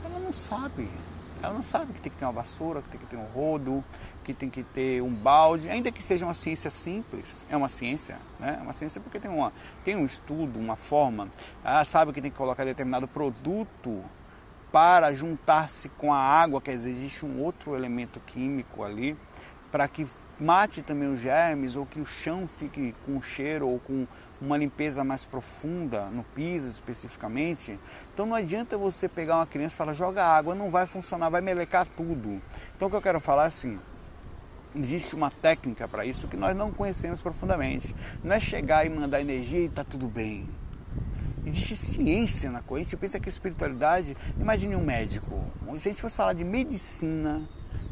[0.05, 0.89] Ela não sabe.
[1.41, 3.85] Ela não sabe que tem que ter uma vassoura, que tem que ter um rodo,
[4.25, 8.19] que tem que ter um balde, ainda que seja uma ciência simples, é uma ciência,
[8.41, 8.57] né?
[8.59, 9.53] É uma ciência porque tem, uma,
[9.85, 11.29] tem um estudo, uma forma,
[11.63, 14.03] ela sabe que tem que colocar determinado produto
[14.75, 19.17] para juntar-se com a água, quer dizer, existe um outro elemento químico ali,
[19.71, 20.05] para que
[20.37, 24.05] mate também os germes, ou que o chão fique com cheiro, ou com
[24.41, 27.79] uma limpeza mais profunda no piso especificamente.
[28.13, 31.41] Então não adianta você pegar uma criança e falar joga água, não vai funcionar, vai
[31.41, 32.43] melecar tudo.
[32.75, 33.79] Então o que eu quero falar é assim,
[34.75, 37.95] existe uma técnica para isso que nós não conhecemos profundamente.
[38.25, 40.49] Não é chegar e mandar energia e está tudo bem.
[41.47, 42.83] Existe ciência na coisa.
[42.83, 44.17] A gente pensa que espiritualidade.
[44.39, 45.45] Imagine um médico.
[45.79, 47.43] Se a gente fosse falar de medicina,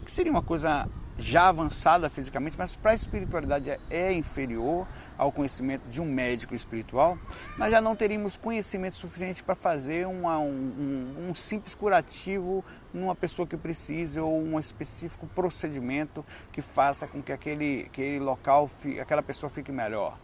[0.04, 0.88] que seria uma coisa
[1.18, 4.86] já avançada fisicamente, mas para a espiritualidade é, é inferior
[5.16, 7.18] ao conhecimento de um médico espiritual,
[7.58, 13.46] nós já não teríamos conhecimento suficiente para fazer uma, um, um, simples curativo numa pessoa
[13.46, 19.50] que precise ou um específico procedimento que faça com que aquele, aquele local, aquela pessoa
[19.50, 20.18] fique melhor.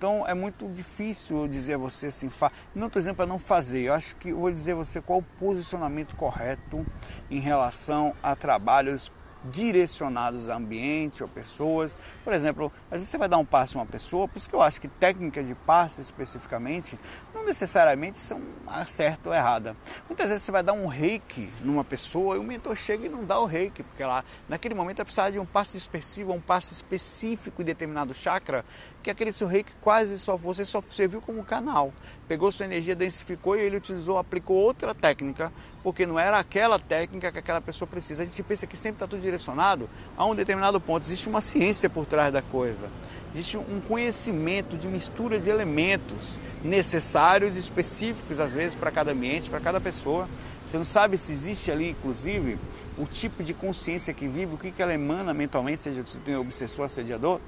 [0.00, 2.50] Então é muito difícil dizer a você assim, fa...
[2.74, 5.18] não estou dizendo para não fazer, eu acho que eu vou dizer a você qual
[5.18, 6.86] o posicionamento correto
[7.30, 9.12] em relação a trabalhos
[9.44, 11.96] direcionados a ambiente ou pessoas.
[12.24, 14.54] Por exemplo, às vezes você vai dar um passe a uma pessoa, por isso que
[14.54, 16.98] eu acho que técnicas de passe especificamente
[17.34, 18.40] não necessariamente são
[18.86, 19.76] certa ou errada.
[20.08, 23.24] Muitas vezes você vai dar um reiki numa pessoa e o mentor chega e não
[23.24, 26.72] dá o reiki, porque lá naquele momento é precisar de um passe dispersivo, um passe
[26.72, 28.64] específico em determinado chakra,
[29.02, 31.92] que aquele seu reiki quase só você só serviu como canal.
[32.28, 37.32] Pegou sua energia, densificou e ele utilizou, aplicou outra técnica, porque não era aquela técnica
[37.32, 38.22] que aquela pessoa precisa.
[38.22, 41.04] A gente pensa que sempre está tudo direcionado a um determinado ponto.
[41.04, 42.88] Existe uma ciência por trás da coisa.
[43.32, 49.60] Existe um conhecimento de mistura de elementos necessários específicos, às vezes, para cada ambiente, para
[49.60, 50.28] cada pessoa.
[50.68, 52.58] Você não sabe se existe ali, inclusive,
[52.98, 56.36] o tipo de consciência que vive, o que, que ela emana mentalmente, seja se tem
[56.36, 57.40] obsessor, assediador.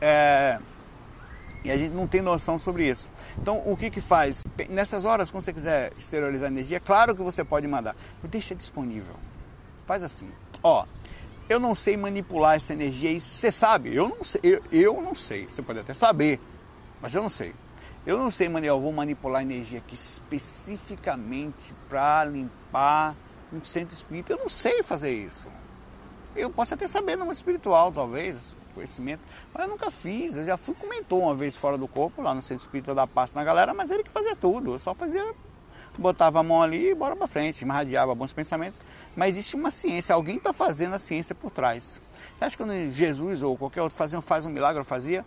[0.00, 0.58] É...
[1.64, 3.08] E a gente não tem noção sobre isso.
[3.38, 4.44] Então, o que que faz?
[4.68, 7.96] Nessas horas, quando você quiser exteriorizar energia, claro que você pode mandar.
[8.24, 9.14] Deixa disponível.
[9.86, 10.30] Faz assim.
[10.62, 10.84] Ó,
[11.48, 15.16] eu não sei manipular essa energia, isso você sabe, eu não sei, eu, eu não
[15.16, 16.38] sei, você pode até saber,
[17.00, 17.52] mas eu não sei.
[18.06, 23.14] Eu não sei, eu vou manipular energia aqui especificamente para limpar
[23.52, 24.32] um centro espírita.
[24.32, 25.46] Eu não sei fazer isso.
[26.34, 29.20] Eu posso até saber no espiritual, talvez, conhecimento,
[29.52, 30.36] mas eu nunca fiz.
[30.36, 33.34] Eu já fui comentou uma vez fora do corpo, lá no centro espírita da paz
[33.34, 34.74] na galera, mas ele que fazia tudo.
[34.74, 35.24] Eu só fazia,
[35.98, 38.80] botava a mão ali e bora para frente, me radiava bons pensamentos
[39.14, 42.00] mas existe uma ciência, alguém está fazendo a ciência por trás.
[42.38, 45.24] Você acha que quando Jesus ou qualquer outro fazia, faz um milagre, fazia,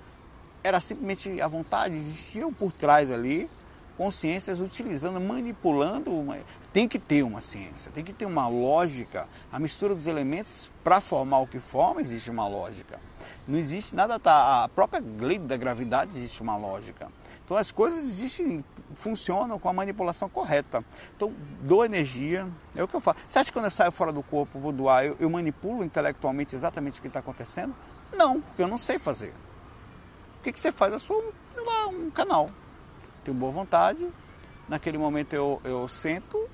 [0.63, 3.49] era simplesmente a vontade, existiam por trás ali
[3.97, 6.11] consciências utilizando, manipulando.
[6.11, 6.37] Uma...
[6.71, 9.27] Tem que ter uma ciência, tem que ter uma lógica.
[9.51, 12.99] A mistura dos elementos para formar o que forma existe uma lógica.
[13.47, 17.09] Não existe nada, tá, a própria lei da gravidade existe uma lógica.
[17.43, 18.63] Então as coisas existem,
[18.95, 20.83] funcionam com a manipulação correta.
[21.15, 23.19] Então dou energia, é o que eu faço.
[23.27, 26.55] Você acha que quando eu saio fora do corpo, vou doar, eu, eu manipulo intelectualmente
[26.55, 27.75] exatamente o que está acontecendo?
[28.13, 29.33] Não, porque eu não sei fazer.
[30.39, 30.93] O que, que você faz?
[30.93, 32.49] Eu sou lá, um canal.
[33.23, 34.07] Tenho boa vontade.
[34.67, 36.49] Naquele momento eu, eu sento,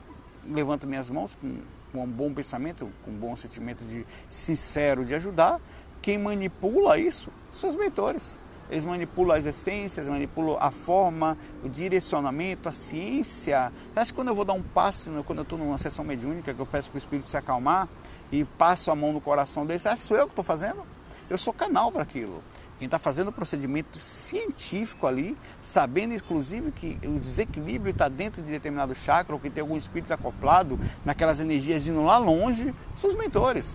[0.46, 1.58] levanto minhas mãos com,
[1.92, 5.60] com um bom pensamento, com um bom sentimento de sincero de ajudar.
[6.02, 12.72] Quem manipula isso os mentores eles manipulam as essências, manipulam a forma, o direcionamento, a
[12.72, 13.72] ciência.
[13.96, 16.60] Acho que quando eu vou dar um passe, quando eu estou numa sessão mediúnica, que
[16.60, 17.90] eu peço para o espírito se acalmar
[18.32, 20.84] e passo a mão no coração dele, que sou eu que estou fazendo?
[21.30, 22.44] Eu sou canal para aquilo.
[22.78, 28.50] Quem está fazendo o procedimento científico ali, sabendo inclusive que o desequilíbrio está dentro de
[28.50, 33.18] determinado chakra, ou que tem algum espírito acoplado naquelas energias indo lá longe, são os
[33.18, 33.66] mentores.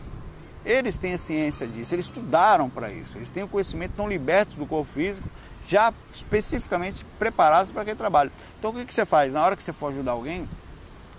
[0.65, 4.57] Eles têm a ciência disso, eles estudaram para isso, eles têm o conhecimento, estão libertos
[4.57, 5.29] do corpo físico,
[5.69, 8.33] já especificamente preparados para aquele trabalho.
[8.59, 9.33] Então o que, que você faz?
[9.33, 10.49] Na hora que você for ajudar alguém,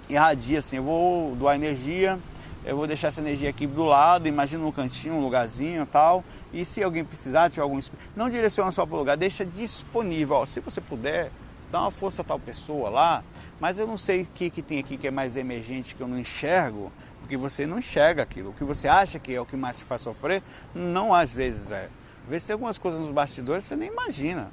[0.09, 2.17] irradia assim, eu vou doar energia,
[2.65, 6.23] eu vou deixar essa energia aqui do lado, imagina um cantinho, um lugarzinho tal.
[6.51, 7.79] E se alguém precisar, tiver algum.
[8.15, 10.37] Não direciona só para o lugar, deixa disponível.
[10.37, 11.31] Ó, se você puder,
[11.71, 13.23] dá uma força a tal pessoa lá,
[13.59, 16.07] mas eu não sei o que, que tem aqui que é mais emergente que eu
[16.07, 16.91] não enxergo
[17.25, 18.51] porque você não enxerga aquilo.
[18.51, 20.43] O que você acha que é o que mais te faz sofrer,
[20.75, 21.89] não às vezes é.
[22.23, 24.51] Às vezes tem algumas coisas nos bastidores que você nem imagina.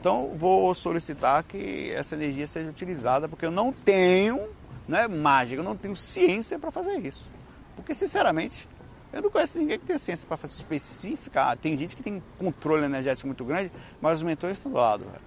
[0.00, 4.48] Então vou solicitar que essa energia seja utilizada, porque eu não tenho,
[4.88, 7.24] não é mágica, eu não tenho ciência para fazer isso.
[7.76, 8.66] Porque sinceramente,
[9.12, 11.50] eu não conheço ninguém que tenha ciência para fazer específica.
[11.50, 15.04] Ah, tem gente que tem controle energético muito grande, mas os mentores estão do lado.
[15.04, 15.22] Velho.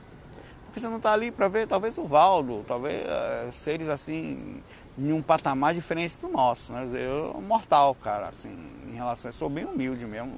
[0.65, 4.61] Porque você não está ali para ver, talvez o Valdo, talvez uh, seres assim
[4.97, 6.71] em um patamar diferente do nosso.
[6.71, 6.87] Né?
[6.93, 8.57] Eu mortal, cara, assim,
[8.87, 9.29] em relação.
[9.29, 10.33] Eu sou bem humilde mesmo.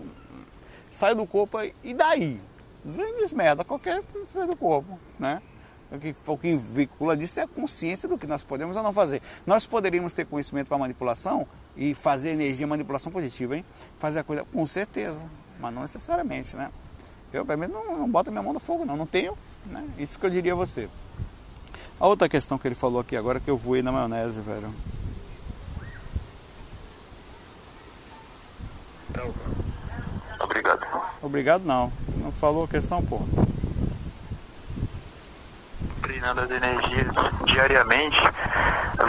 [0.92, 2.42] Sai do corpo e daí?
[2.84, 5.42] Grandes merda, qualquer sai do corpo, né?
[5.92, 8.94] O que, o que vincula disso é a consciência do que nós podemos ou não
[8.94, 9.22] fazer.
[9.46, 13.66] Nós poderíamos ter conhecimento para manipulação e fazer energia, manipulação positiva, hein?
[13.98, 15.20] Fazer a coisa com certeza,
[15.60, 16.72] mas não necessariamente, né?
[17.34, 18.96] Eu, pelo menos, não, não boto minha mão no fogo, não.
[18.96, 19.88] Não tenho, né?
[19.98, 20.88] Isso que eu diria a você.
[22.00, 24.74] A outra questão que ele falou aqui agora é que eu voei na maionese, velho.
[30.40, 30.88] Obrigado.
[31.22, 31.92] Obrigado não.
[32.18, 33.22] Não falou a questão, pô.
[36.02, 37.12] Treinando as energias
[37.46, 38.22] diariamente,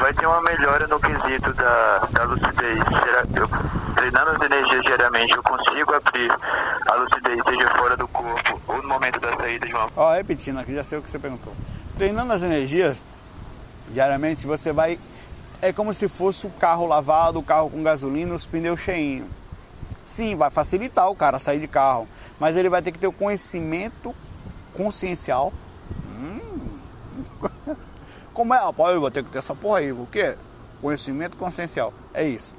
[0.01, 2.79] vai ter uma melhora no quesito da, da lucidez.
[2.79, 3.49] Será, eu,
[3.95, 6.31] treinando as energias diariamente, eu consigo abrir
[6.89, 9.87] a lucidez, seja fora do corpo ou no momento da saída de uma.
[9.97, 11.55] Ó, repetindo aqui, já sei o que você perguntou.
[12.01, 12.97] Treinando as energias
[13.91, 14.99] diariamente, você vai.
[15.61, 19.29] É como se fosse o carro lavado, o carro com gasolina, os pneus cheinhos.
[20.07, 22.09] Sim, vai facilitar o cara sair de carro,
[22.39, 24.15] mas ele vai ter que ter o conhecimento
[24.73, 25.53] consciencial.
[26.19, 26.41] Hum.
[28.33, 28.95] Como é, rapaz?
[28.95, 30.39] Eu vou ter que ter essa porra aí, o quê?
[30.81, 31.93] Conhecimento consciencial.
[32.15, 32.57] É isso.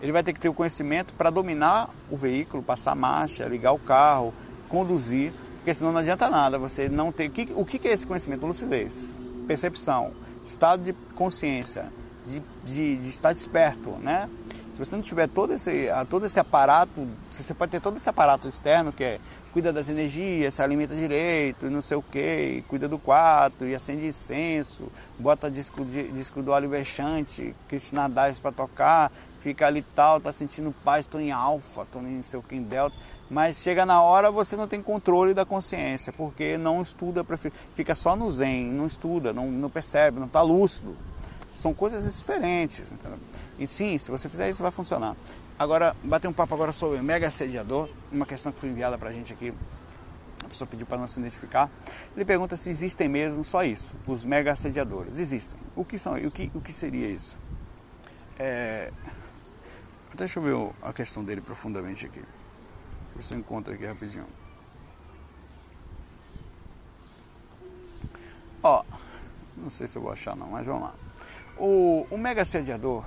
[0.00, 3.78] Ele vai ter que ter o conhecimento para dominar o veículo, passar marcha, ligar o
[3.78, 4.32] carro,
[4.70, 7.30] conduzir, porque senão não adianta nada você não ter.
[7.54, 8.46] O que, é esse conhecimento?
[8.46, 9.10] Lucidez,
[9.46, 10.10] percepção,
[10.44, 11.86] estado de consciência,
[12.26, 14.28] de, de, de estar desperto, né?
[14.72, 18.48] Se você não tiver todo esse, todo esse aparato, você pode ter todo esse aparato
[18.48, 19.20] externo que é
[19.52, 24.06] cuida das energias, se alimenta direito, não sei o que, cuida do quarto, e acende
[24.06, 30.32] incenso, bota disco, disco do óleo vexante, Krishna Das para tocar, fica ali tal, tá
[30.32, 32.96] sentindo paz, estou em alfa, estou em sei o que, em delta.
[33.30, 37.24] Mas chega na hora você não tem controle da consciência, porque não estuda,
[37.76, 40.96] fica só no zen, não estuda, não, não percebe, não está lúcido.
[41.56, 42.80] São coisas diferentes.
[42.90, 43.18] Entendeu?
[43.56, 45.14] E sim, se você fizer isso, vai funcionar.
[45.56, 49.10] Agora, bater um papo agora sobre o mega assediador, uma questão que foi enviada para
[49.10, 49.54] a gente aqui.
[50.42, 51.70] A pessoa pediu para não se identificar.
[52.16, 55.18] Ele pergunta se existem mesmo só isso, os mega assediadores.
[55.18, 55.56] Existem.
[55.76, 56.14] O que são?
[56.14, 57.36] O que, o que seria isso?
[58.38, 58.90] É...
[60.16, 62.22] Deixa eu ver a questão dele profundamente aqui.
[63.14, 64.26] Ver se eu encontro aqui rapidinho.
[68.62, 68.84] Ó,
[69.56, 70.94] não sei se eu vou achar não, mas vamos lá.
[71.56, 73.04] O, o mega assediador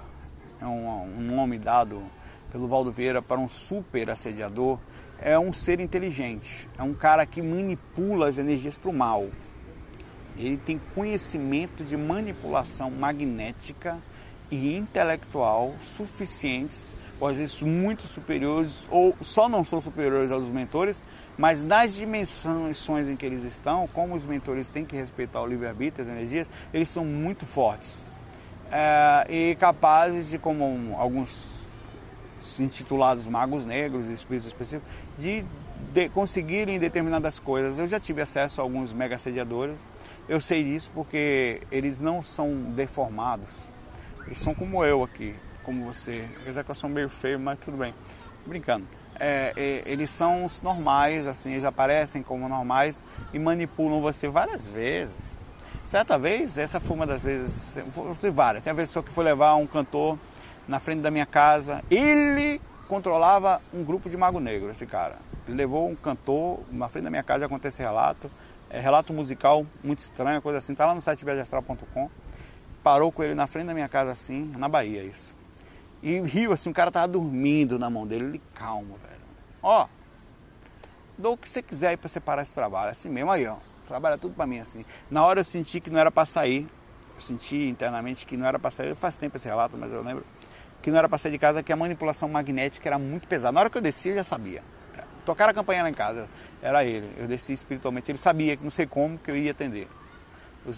[0.62, 2.04] é um, um nome dado
[2.52, 4.78] pelo Valdo Vieira para um super assediador,
[5.20, 9.28] é um ser inteligente, é um cara que manipula as energias para o mal.
[10.38, 13.98] Ele tem conhecimento de manipulação magnética
[14.52, 21.04] e intelectual suficientes, ou às vezes muito superiores, ou só não são superiores aos mentores,
[21.38, 26.06] mas nas dimensões em que eles estão, como os mentores têm que respeitar o livre-arbítrio,
[26.06, 28.04] as energias, eles são muito fortes.
[28.72, 31.54] É, e capazes de, como alguns
[32.60, 35.46] intitulados magos negros, espíritos específicos, de,
[35.94, 37.80] de conseguirem determinadas coisas.
[37.80, 39.78] Eu já tive acesso a alguns mega assediadores,
[40.28, 43.50] eu sei disso porque eles não são deformados,
[44.26, 46.28] eles são como eu aqui, como você.
[46.42, 47.94] Apesar que eu sou meio feio, mas tudo bem.
[48.46, 48.86] Brincando.
[49.20, 54.68] É, é, eles são os normais, assim, eles aparecem como normais e manipulam você várias
[54.68, 55.34] vezes.
[55.86, 57.78] Certa vez, essa foi uma das vezes,
[58.20, 58.64] foi várias.
[58.64, 60.18] Tem a vez que foi levar um cantor
[60.68, 61.84] na frente da minha casa.
[61.92, 65.16] Ele controlava um grupo de mago negro, esse cara.
[65.48, 68.30] Ele levou um cantor na frente da minha casa, acontece relato.
[68.70, 70.74] É relato musical muito estranho, coisa assim.
[70.74, 72.10] Tá lá no site viajastral.com.
[72.82, 75.33] Parou com ele na frente da minha casa assim, na Bahia isso.
[76.04, 78.26] E riu assim, o cara tava dormindo na mão dele.
[78.26, 79.22] Ele, calmo, velho.
[79.64, 79.88] Ó,
[81.18, 82.92] dou o que você quiser aí pra separar esse trabalho.
[82.92, 84.86] Assim mesmo aí, ó trabalha tudo para mim assim.
[85.10, 86.68] Na hora eu senti que não era para sair,
[87.16, 90.26] eu senti internamente que não era para sair, faz tempo esse relato, mas eu lembro
[90.82, 93.54] que não era para sair de casa, que a manipulação magnética era muito pesada.
[93.54, 94.62] Na hora que eu desci, eu já sabia.
[95.26, 96.28] Tocaram a campanha lá em casa,
[96.62, 97.10] era ele.
[97.18, 99.88] Eu desci espiritualmente, ele sabia que não sei como que eu ia atender.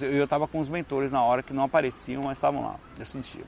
[0.01, 3.43] Eu estava com os mentores na hora que não apareciam, mas estavam lá, eu sentia.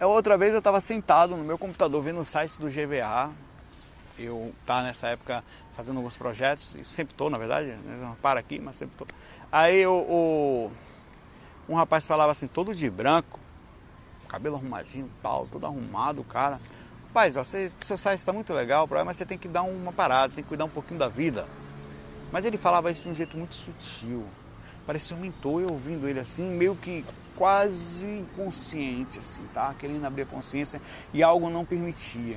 [0.00, 3.30] É, outra vez eu estava sentado no meu computador vendo o site do GVA.
[4.18, 5.44] Eu tá nessa época
[5.76, 9.06] fazendo alguns projetos, sempre estou, na verdade, né, não para aqui, mas sempre estou.
[9.52, 10.70] Aí o,
[11.68, 13.38] um rapaz falava assim, todo de branco,
[14.26, 16.58] cabelo arrumadinho, tal, todo arrumado, cara.
[17.08, 20.34] Rapaz, ó, você, seu site está muito legal, mas você tem que dar uma parada,
[20.34, 21.46] tem que cuidar um pouquinho da vida.
[22.32, 24.24] Mas ele falava isso de um jeito muito sutil.
[24.86, 27.04] Parecia um mentor, eu ouvindo ele assim, meio que
[27.40, 29.74] quase inconsciente, assim, tá?
[29.78, 30.78] Querendo abrir a consciência
[31.10, 32.36] e algo não permitia.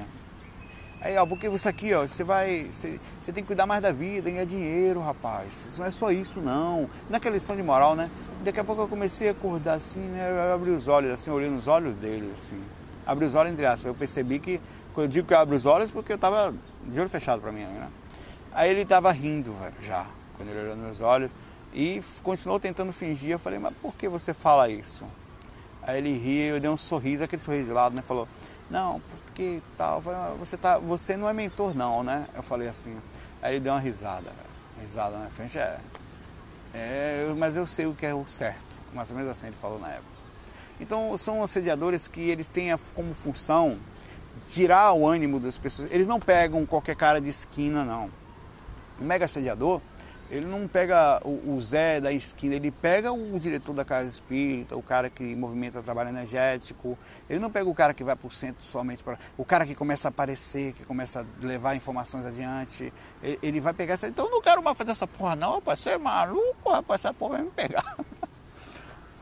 [1.01, 2.69] Aí, ó, porque você aqui, ó, você vai.
[2.71, 5.65] Você, você tem que cuidar mais da vida, ganhar dinheiro, rapaz.
[5.67, 6.89] Isso não é só isso, não.
[7.09, 8.09] Naquela lição de moral, né?
[8.45, 10.31] Daqui a pouco eu comecei a acordar assim, né?
[10.31, 12.63] Eu abri os olhos, assim, olhei nos olhos dele, assim.
[13.05, 13.85] Abri os olhos, entre aspas.
[13.85, 14.61] Eu percebi que.
[14.93, 16.55] Quando eu digo que eu abro os olhos, porque eu tava
[16.85, 17.89] de olho fechado pra mim, né?
[18.53, 20.05] Aí ele tava rindo, velho, já,
[20.37, 21.29] quando ele olhou nos meus olhos.
[21.73, 23.31] E continuou tentando fingir.
[23.31, 25.03] Eu falei, mas por que você fala isso?
[25.81, 28.01] Aí ele riu, eu dei um sorriso, aquele sorriso de lado, né?
[28.01, 28.27] Falou,
[28.69, 30.01] não, porque tal,
[30.39, 32.27] você, tá, você não é mentor não, né?
[32.35, 32.97] Eu falei assim,
[33.43, 34.31] Aí ele deu uma risada.
[34.81, 35.77] Risada na frente, é.
[36.73, 37.33] é.
[37.37, 38.57] Mas eu sei o que é o certo.
[38.93, 40.07] Mais ou menos assim ele falou na época.
[40.79, 43.77] Então são assediadores que eles têm como função
[44.47, 45.91] tirar o ânimo das pessoas.
[45.91, 48.09] Eles não pegam qualquer cara de esquina, não.
[48.97, 49.81] O mega assediador,
[50.29, 54.75] ele não pega o, o, Zé da esquina, ele pega o diretor da casa espírita,
[54.75, 56.97] o cara que movimenta trabalho energético,
[57.29, 59.17] ele não pega o cara que vai para o centro somente para.
[59.37, 63.73] O cara que começa a aparecer, que começa a levar informações adiante, ele, ele vai
[63.73, 64.07] pegar essa.
[64.07, 67.13] Então eu não quero mais fazer essa porra, não, rapaz, você é maluco, rapaz, essa
[67.13, 67.97] porra vai me pegar.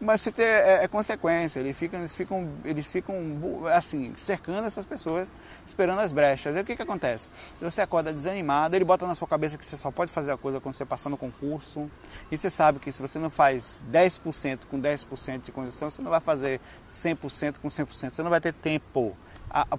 [0.02, 3.14] Mas você ter, é, é, consequência, eles ficam, eles ficam, eles ficam
[3.68, 5.28] assim, cercando essas pessoas,
[5.68, 6.56] esperando as brechas.
[6.56, 7.30] Aí o que, que acontece?
[7.62, 10.60] Você acorda desanimado, ele bota na sua cabeça que você só pode fazer a coisa
[10.60, 11.88] quando você passar no concurso.
[12.32, 16.10] E você sabe que se você não faz 10% com 10% de condição, você não
[16.10, 19.16] vai fazer 100% com 100%, você não vai ter tempo.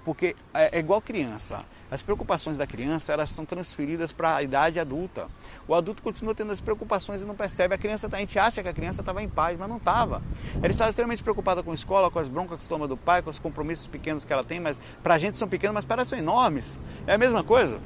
[0.03, 1.65] Porque é, é igual criança.
[1.89, 5.27] As preocupações da criança elas são transferidas para a idade adulta.
[5.67, 7.75] O adulto continua tendo as preocupações e não percebe.
[7.75, 10.21] A criança, tá, a gente acha que a criança estava em paz, mas não estava.
[10.55, 13.29] Ela estava extremamente preocupada com a escola, com as broncas que toma do pai, com
[13.29, 16.17] os compromissos pequenos que ela tem, mas para a gente são pequenos, mas para são
[16.17, 16.77] enormes.
[17.05, 17.79] É a mesma coisa.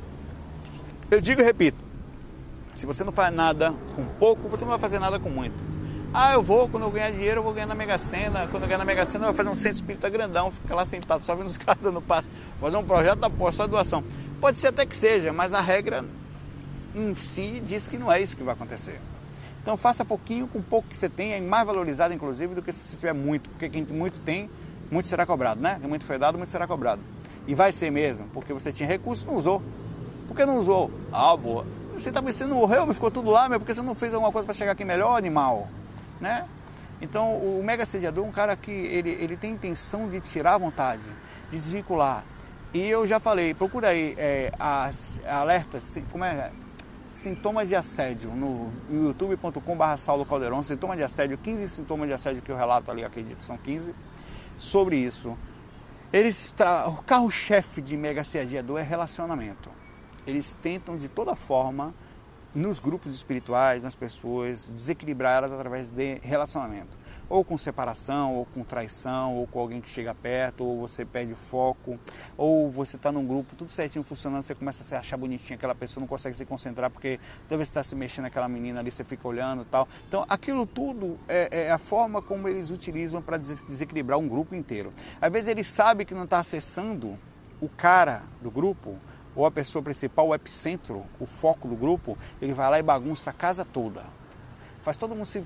[1.12, 1.78] Eu digo e repito:
[2.76, 5.77] se você não faz nada com pouco, você não vai fazer nada com muito.
[6.14, 8.48] Ah, eu vou, quando eu ganhar dinheiro, eu vou ganhar na Mega Sena.
[8.48, 10.86] Quando eu ganhar na Mega Sena, eu vou fazer um centro espírita grandão, ficar lá
[10.86, 12.30] sentado, só vendo os caras dando passo.
[12.60, 14.04] Fazer um projeto da posta, só doação.
[14.40, 16.06] Pode ser até que seja, mas a regra
[16.96, 19.00] em si diz que não é isso que vai acontecer.
[19.62, 22.80] Então faça pouquinho com pouco que você tem, é mais valorizado inclusive do que se
[22.80, 24.50] você tiver muito, porque quem muito tem,
[24.90, 25.78] muito será cobrado, né?
[25.80, 27.02] Quem muito foi dado, muito será cobrado.
[27.46, 29.62] E vai ser mesmo, porque você tinha recurso não usou.
[30.28, 30.90] Por que não usou?
[31.12, 31.66] Ah, boa.
[31.94, 34.54] Você tá não morreu, ficou tudo lá, meu, porque você não fez alguma coisa para
[34.54, 35.68] chegar aqui melhor, animal?
[36.20, 36.48] Né?
[37.02, 40.58] Então o mega sediador é um cara que ele, ele tem intenção de tirar a
[40.58, 41.04] vontade,
[41.52, 42.24] de desvincular.
[42.74, 46.52] E eu já falei, procura aí é, as alertas, como é?
[47.12, 52.52] Sintomas de assédio no youtube.com.br Saulo Caldeirão, sintomas de assédio, 15 sintomas de assédio que
[52.52, 53.96] eu relato ali, acredito são 15,
[54.60, 55.36] sobre isso.
[56.12, 56.54] Eles
[56.88, 59.70] o carro-chefe de mega sediador é relacionamento.
[60.26, 61.94] Eles tentam de toda forma
[62.58, 66.98] nos grupos espirituais, nas pessoas, desequilibrar elas através de relacionamento.
[67.30, 71.36] Ou com separação, ou com traição, ou com alguém que chega perto, ou você perde
[71.36, 72.00] foco,
[72.36, 75.76] ou você está num grupo, tudo certinho funcionando, você começa a se achar bonitinho aquela
[75.76, 78.90] pessoa, não consegue se concentrar porque toda vez que está se mexendo aquela menina ali,
[78.90, 79.88] você fica olhando e tal.
[80.08, 84.92] Então, aquilo tudo é, é a forma como eles utilizam para desequilibrar um grupo inteiro.
[85.22, 87.20] Às vezes ele sabe que não está acessando
[87.62, 88.96] o cara do grupo,
[89.38, 93.30] ou a pessoa principal, o epicentro, o foco do grupo, ele vai lá e bagunça
[93.30, 94.04] a casa toda.
[94.82, 95.44] Faz todo mundo se.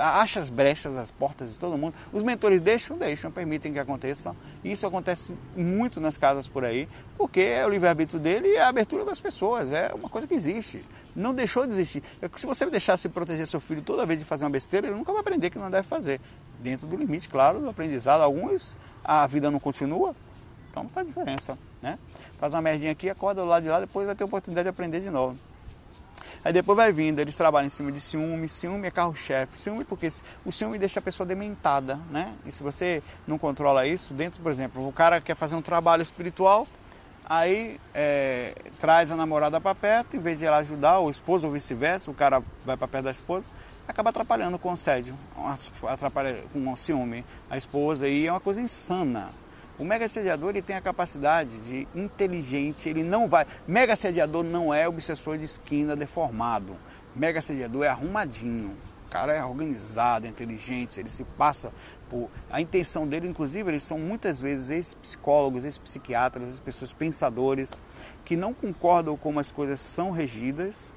[0.00, 1.94] acha as brechas, as portas de todo mundo.
[2.12, 4.34] Os mentores deixam, deixam, permitem que aconteça.
[4.64, 9.04] Isso acontece muito nas casas por aí, porque é o livre-arbítrio dele e a abertura
[9.04, 9.70] das pessoas.
[9.72, 10.84] É uma coisa que existe.
[11.14, 12.02] Não deixou de existir.
[12.20, 15.12] É se você deixasse proteger seu filho toda vez de fazer uma besteira, ele nunca
[15.12, 16.20] vai aprender que não deve fazer.
[16.58, 18.22] Dentro do limite, claro, do aprendizado.
[18.22, 20.16] Alguns, a vida não continua,
[20.70, 21.56] então não faz diferença.
[21.80, 21.98] Né?
[22.38, 25.00] faz uma merdinha aqui, acorda do lado de lá, depois vai ter oportunidade de aprender
[25.00, 25.36] de novo.
[26.44, 30.10] Aí depois vai vindo, eles trabalham em cima de ciúme, ciúme é carro-chefe, ciúme porque
[30.44, 32.32] o ciúme deixa a pessoa dementada, né?
[32.46, 36.02] E se você não controla isso, dentro, por exemplo, o cara quer fazer um trabalho
[36.02, 36.66] espiritual,
[37.28, 41.52] aí é, traz a namorada para perto, em vez de ela ajudar, o esposo ou
[41.52, 43.44] vice-versa, o cara vai para perto da esposa,
[43.86, 45.16] acaba atrapalhando com o assédio,
[45.88, 49.30] atrapalha com o ciúme, a esposa, e é uma coisa insana.
[49.78, 53.46] O mega assediador ele tem a capacidade de inteligente, ele não vai.
[53.66, 56.76] Mega assediador não é obsessor de esquina deformado.
[57.14, 58.76] Mega assediador é arrumadinho.
[59.06, 61.72] O cara é organizado, é inteligente, ele se passa
[62.10, 62.28] por.
[62.50, 67.70] A intenção dele, inclusive, eles são muitas vezes ex-psicólogos, ex-psiquiatras, ex-pessoas pensadores
[68.24, 70.92] que não concordam com como as coisas são regidas,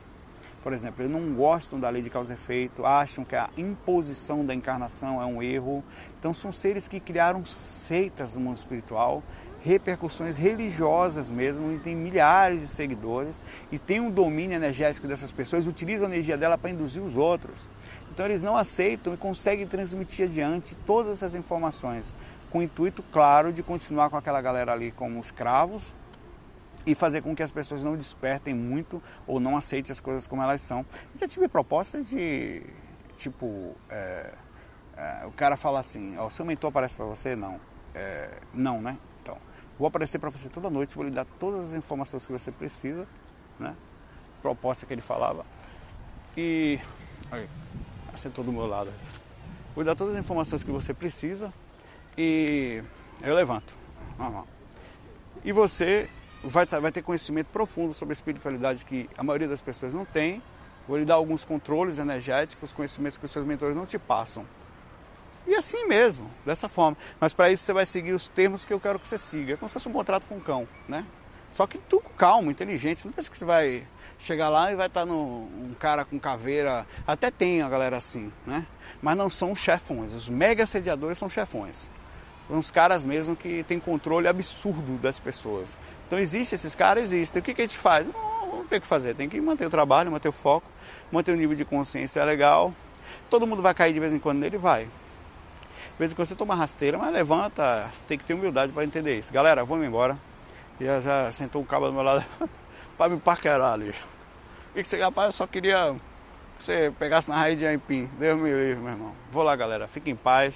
[0.63, 4.45] por exemplo, eles não gostam da lei de causa e efeito, acham que a imposição
[4.45, 5.83] da encarnação é um erro.
[6.19, 9.23] Então, são seres que criaram seitas no mundo espiritual,
[9.63, 13.39] repercussões religiosas mesmo, e tem milhares de seguidores
[13.71, 17.67] e tem um domínio energético dessas pessoas, utilizam a energia dela para induzir os outros.
[18.13, 22.13] Então, eles não aceitam e conseguem transmitir adiante todas essas informações,
[22.51, 25.95] com o intuito, claro, de continuar com aquela galera ali como escravos
[26.85, 30.41] e fazer com que as pessoas não despertem muito ou não aceitem as coisas como
[30.41, 30.85] elas são.
[31.19, 32.63] Já tive propostas de
[33.17, 34.33] tipo é,
[35.01, 37.35] é, o cara fala assim, o seu mentor aparece para você?
[37.35, 37.59] Não.
[37.95, 38.97] É, não, né?
[39.21, 39.35] Então,
[39.77, 43.07] vou aparecer para você toda noite, vou lhe dar todas as informações que você precisa,
[43.59, 43.75] né?
[44.43, 45.43] Proposta que ele falava.
[46.37, 46.79] E
[47.31, 47.49] aí,
[48.13, 48.93] assentou do meu lado.
[49.73, 51.51] Vou dar todas as informações que você precisa
[52.17, 52.83] e
[53.23, 53.75] eu levanto.
[55.43, 56.07] E você
[56.43, 60.41] vai, vai ter conhecimento profundo sobre a espiritualidade que a maioria das pessoas não tem.
[60.87, 64.45] Vou lhe dar alguns controles energéticos, conhecimentos que os seus mentores não te passam.
[65.47, 66.97] E assim mesmo, dessa forma.
[67.19, 69.53] Mas para isso você vai seguir os termos que eu quero que você siga.
[69.53, 71.05] É como se fosse um contrato com o cão, né?
[71.51, 73.05] Só que tu calmo, inteligente.
[73.05, 73.83] Não pensa que você vai
[74.19, 76.85] chegar lá e vai estar no, um cara com caveira.
[77.05, 78.65] Até tem a galera assim, né?
[79.01, 80.13] Mas não são chefões.
[80.13, 81.89] Os mega sediadores são chefões.
[82.47, 85.75] São uns caras mesmo que têm controle absurdo das pessoas.
[86.11, 87.39] Então existe esses caras, existem.
[87.39, 88.05] O que, que a gente faz?
[88.05, 89.15] Não, não tem o que fazer.
[89.15, 90.67] Tem que manter o trabalho, manter o foco,
[91.09, 92.73] manter o nível de consciência legal.
[93.29, 94.83] Todo mundo vai cair de vez em quando nele, vai.
[94.83, 98.83] De vez em quando você toma rasteira, mas levanta, você tem que ter humildade para
[98.83, 99.31] entender isso.
[99.31, 100.17] Galera, vamos embora.
[100.81, 102.25] Já, já sentou um cabo do meu lado
[102.97, 103.95] para me parquear ali.
[104.73, 105.95] Que, que você, rapaz, eu só queria
[106.59, 108.09] que você pegasse na raiz de aipim.
[108.19, 109.15] Deus me livre, meu irmão.
[109.31, 109.87] Vou lá, galera.
[109.87, 110.55] Fique em paz.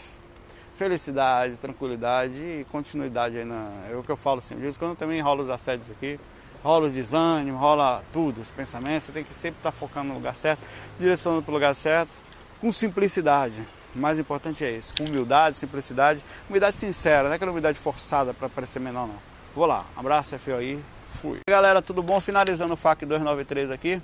[0.77, 3.69] Felicidade, tranquilidade e continuidade aí na.
[3.89, 4.55] É o que eu falo assim.
[4.55, 6.19] Vez em quando também rola os assédios aqui.
[6.63, 9.05] Rola o desânimo, rola tudo, os pensamentos.
[9.05, 10.59] Você tem que sempre estar focando no lugar certo,
[10.99, 12.11] direcionando para o lugar certo,
[12.59, 13.61] com simplicidade.
[13.95, 16.19] O mais importante é isso, com humildade, simplicidade,
[16.49, 19.15] humildade sincera, não é aquela humildade forçada para parecer menor não.
[19.55, 20.83] Vou lá, abraço, FO aí,
[21.21, 21.39] fui.
[21.47, 22.19] Galera, tudo bom?
[22.19, 24.01] Finalizando o FAC 293 aqui.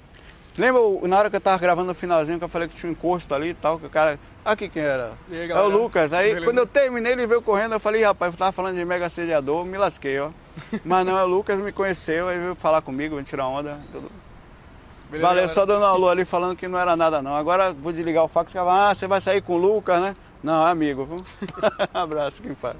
[0.58, 2.94] Lembra na hora que eu tava gravando o finalzinho que eu falei que tinha um
[2.94, 4.20] encosto ali e tal, que o cara.
[4.44, 5.12] Aqui quem era?
[5.32, 6.12] Aí, é o Lucas.
[6.12, 9.10] Aí quando eu terminei, ele veio correndo, eu falei, rapaz, eu tava falando de mega
[9.10, 10.30] sediador, me lasquei, ó.
[10.84, 13.80] Mas não, é o Lucas me conheceu, aí veio falar comigo, veio tirar onda.
[13.92, 14.12] Tudo.
[15.10, 15.50] Beleza, Valeu, galera.
[15.50, 17.36] só dando alô ali falando que não era nada não.
[17.36, 20.14] Agora vou desligar o fax e ah, você vai sair com o Lucas, né?
[20.42, 21.18] Não, é amigo.
[21.94, 22.78] abraço, quem faz.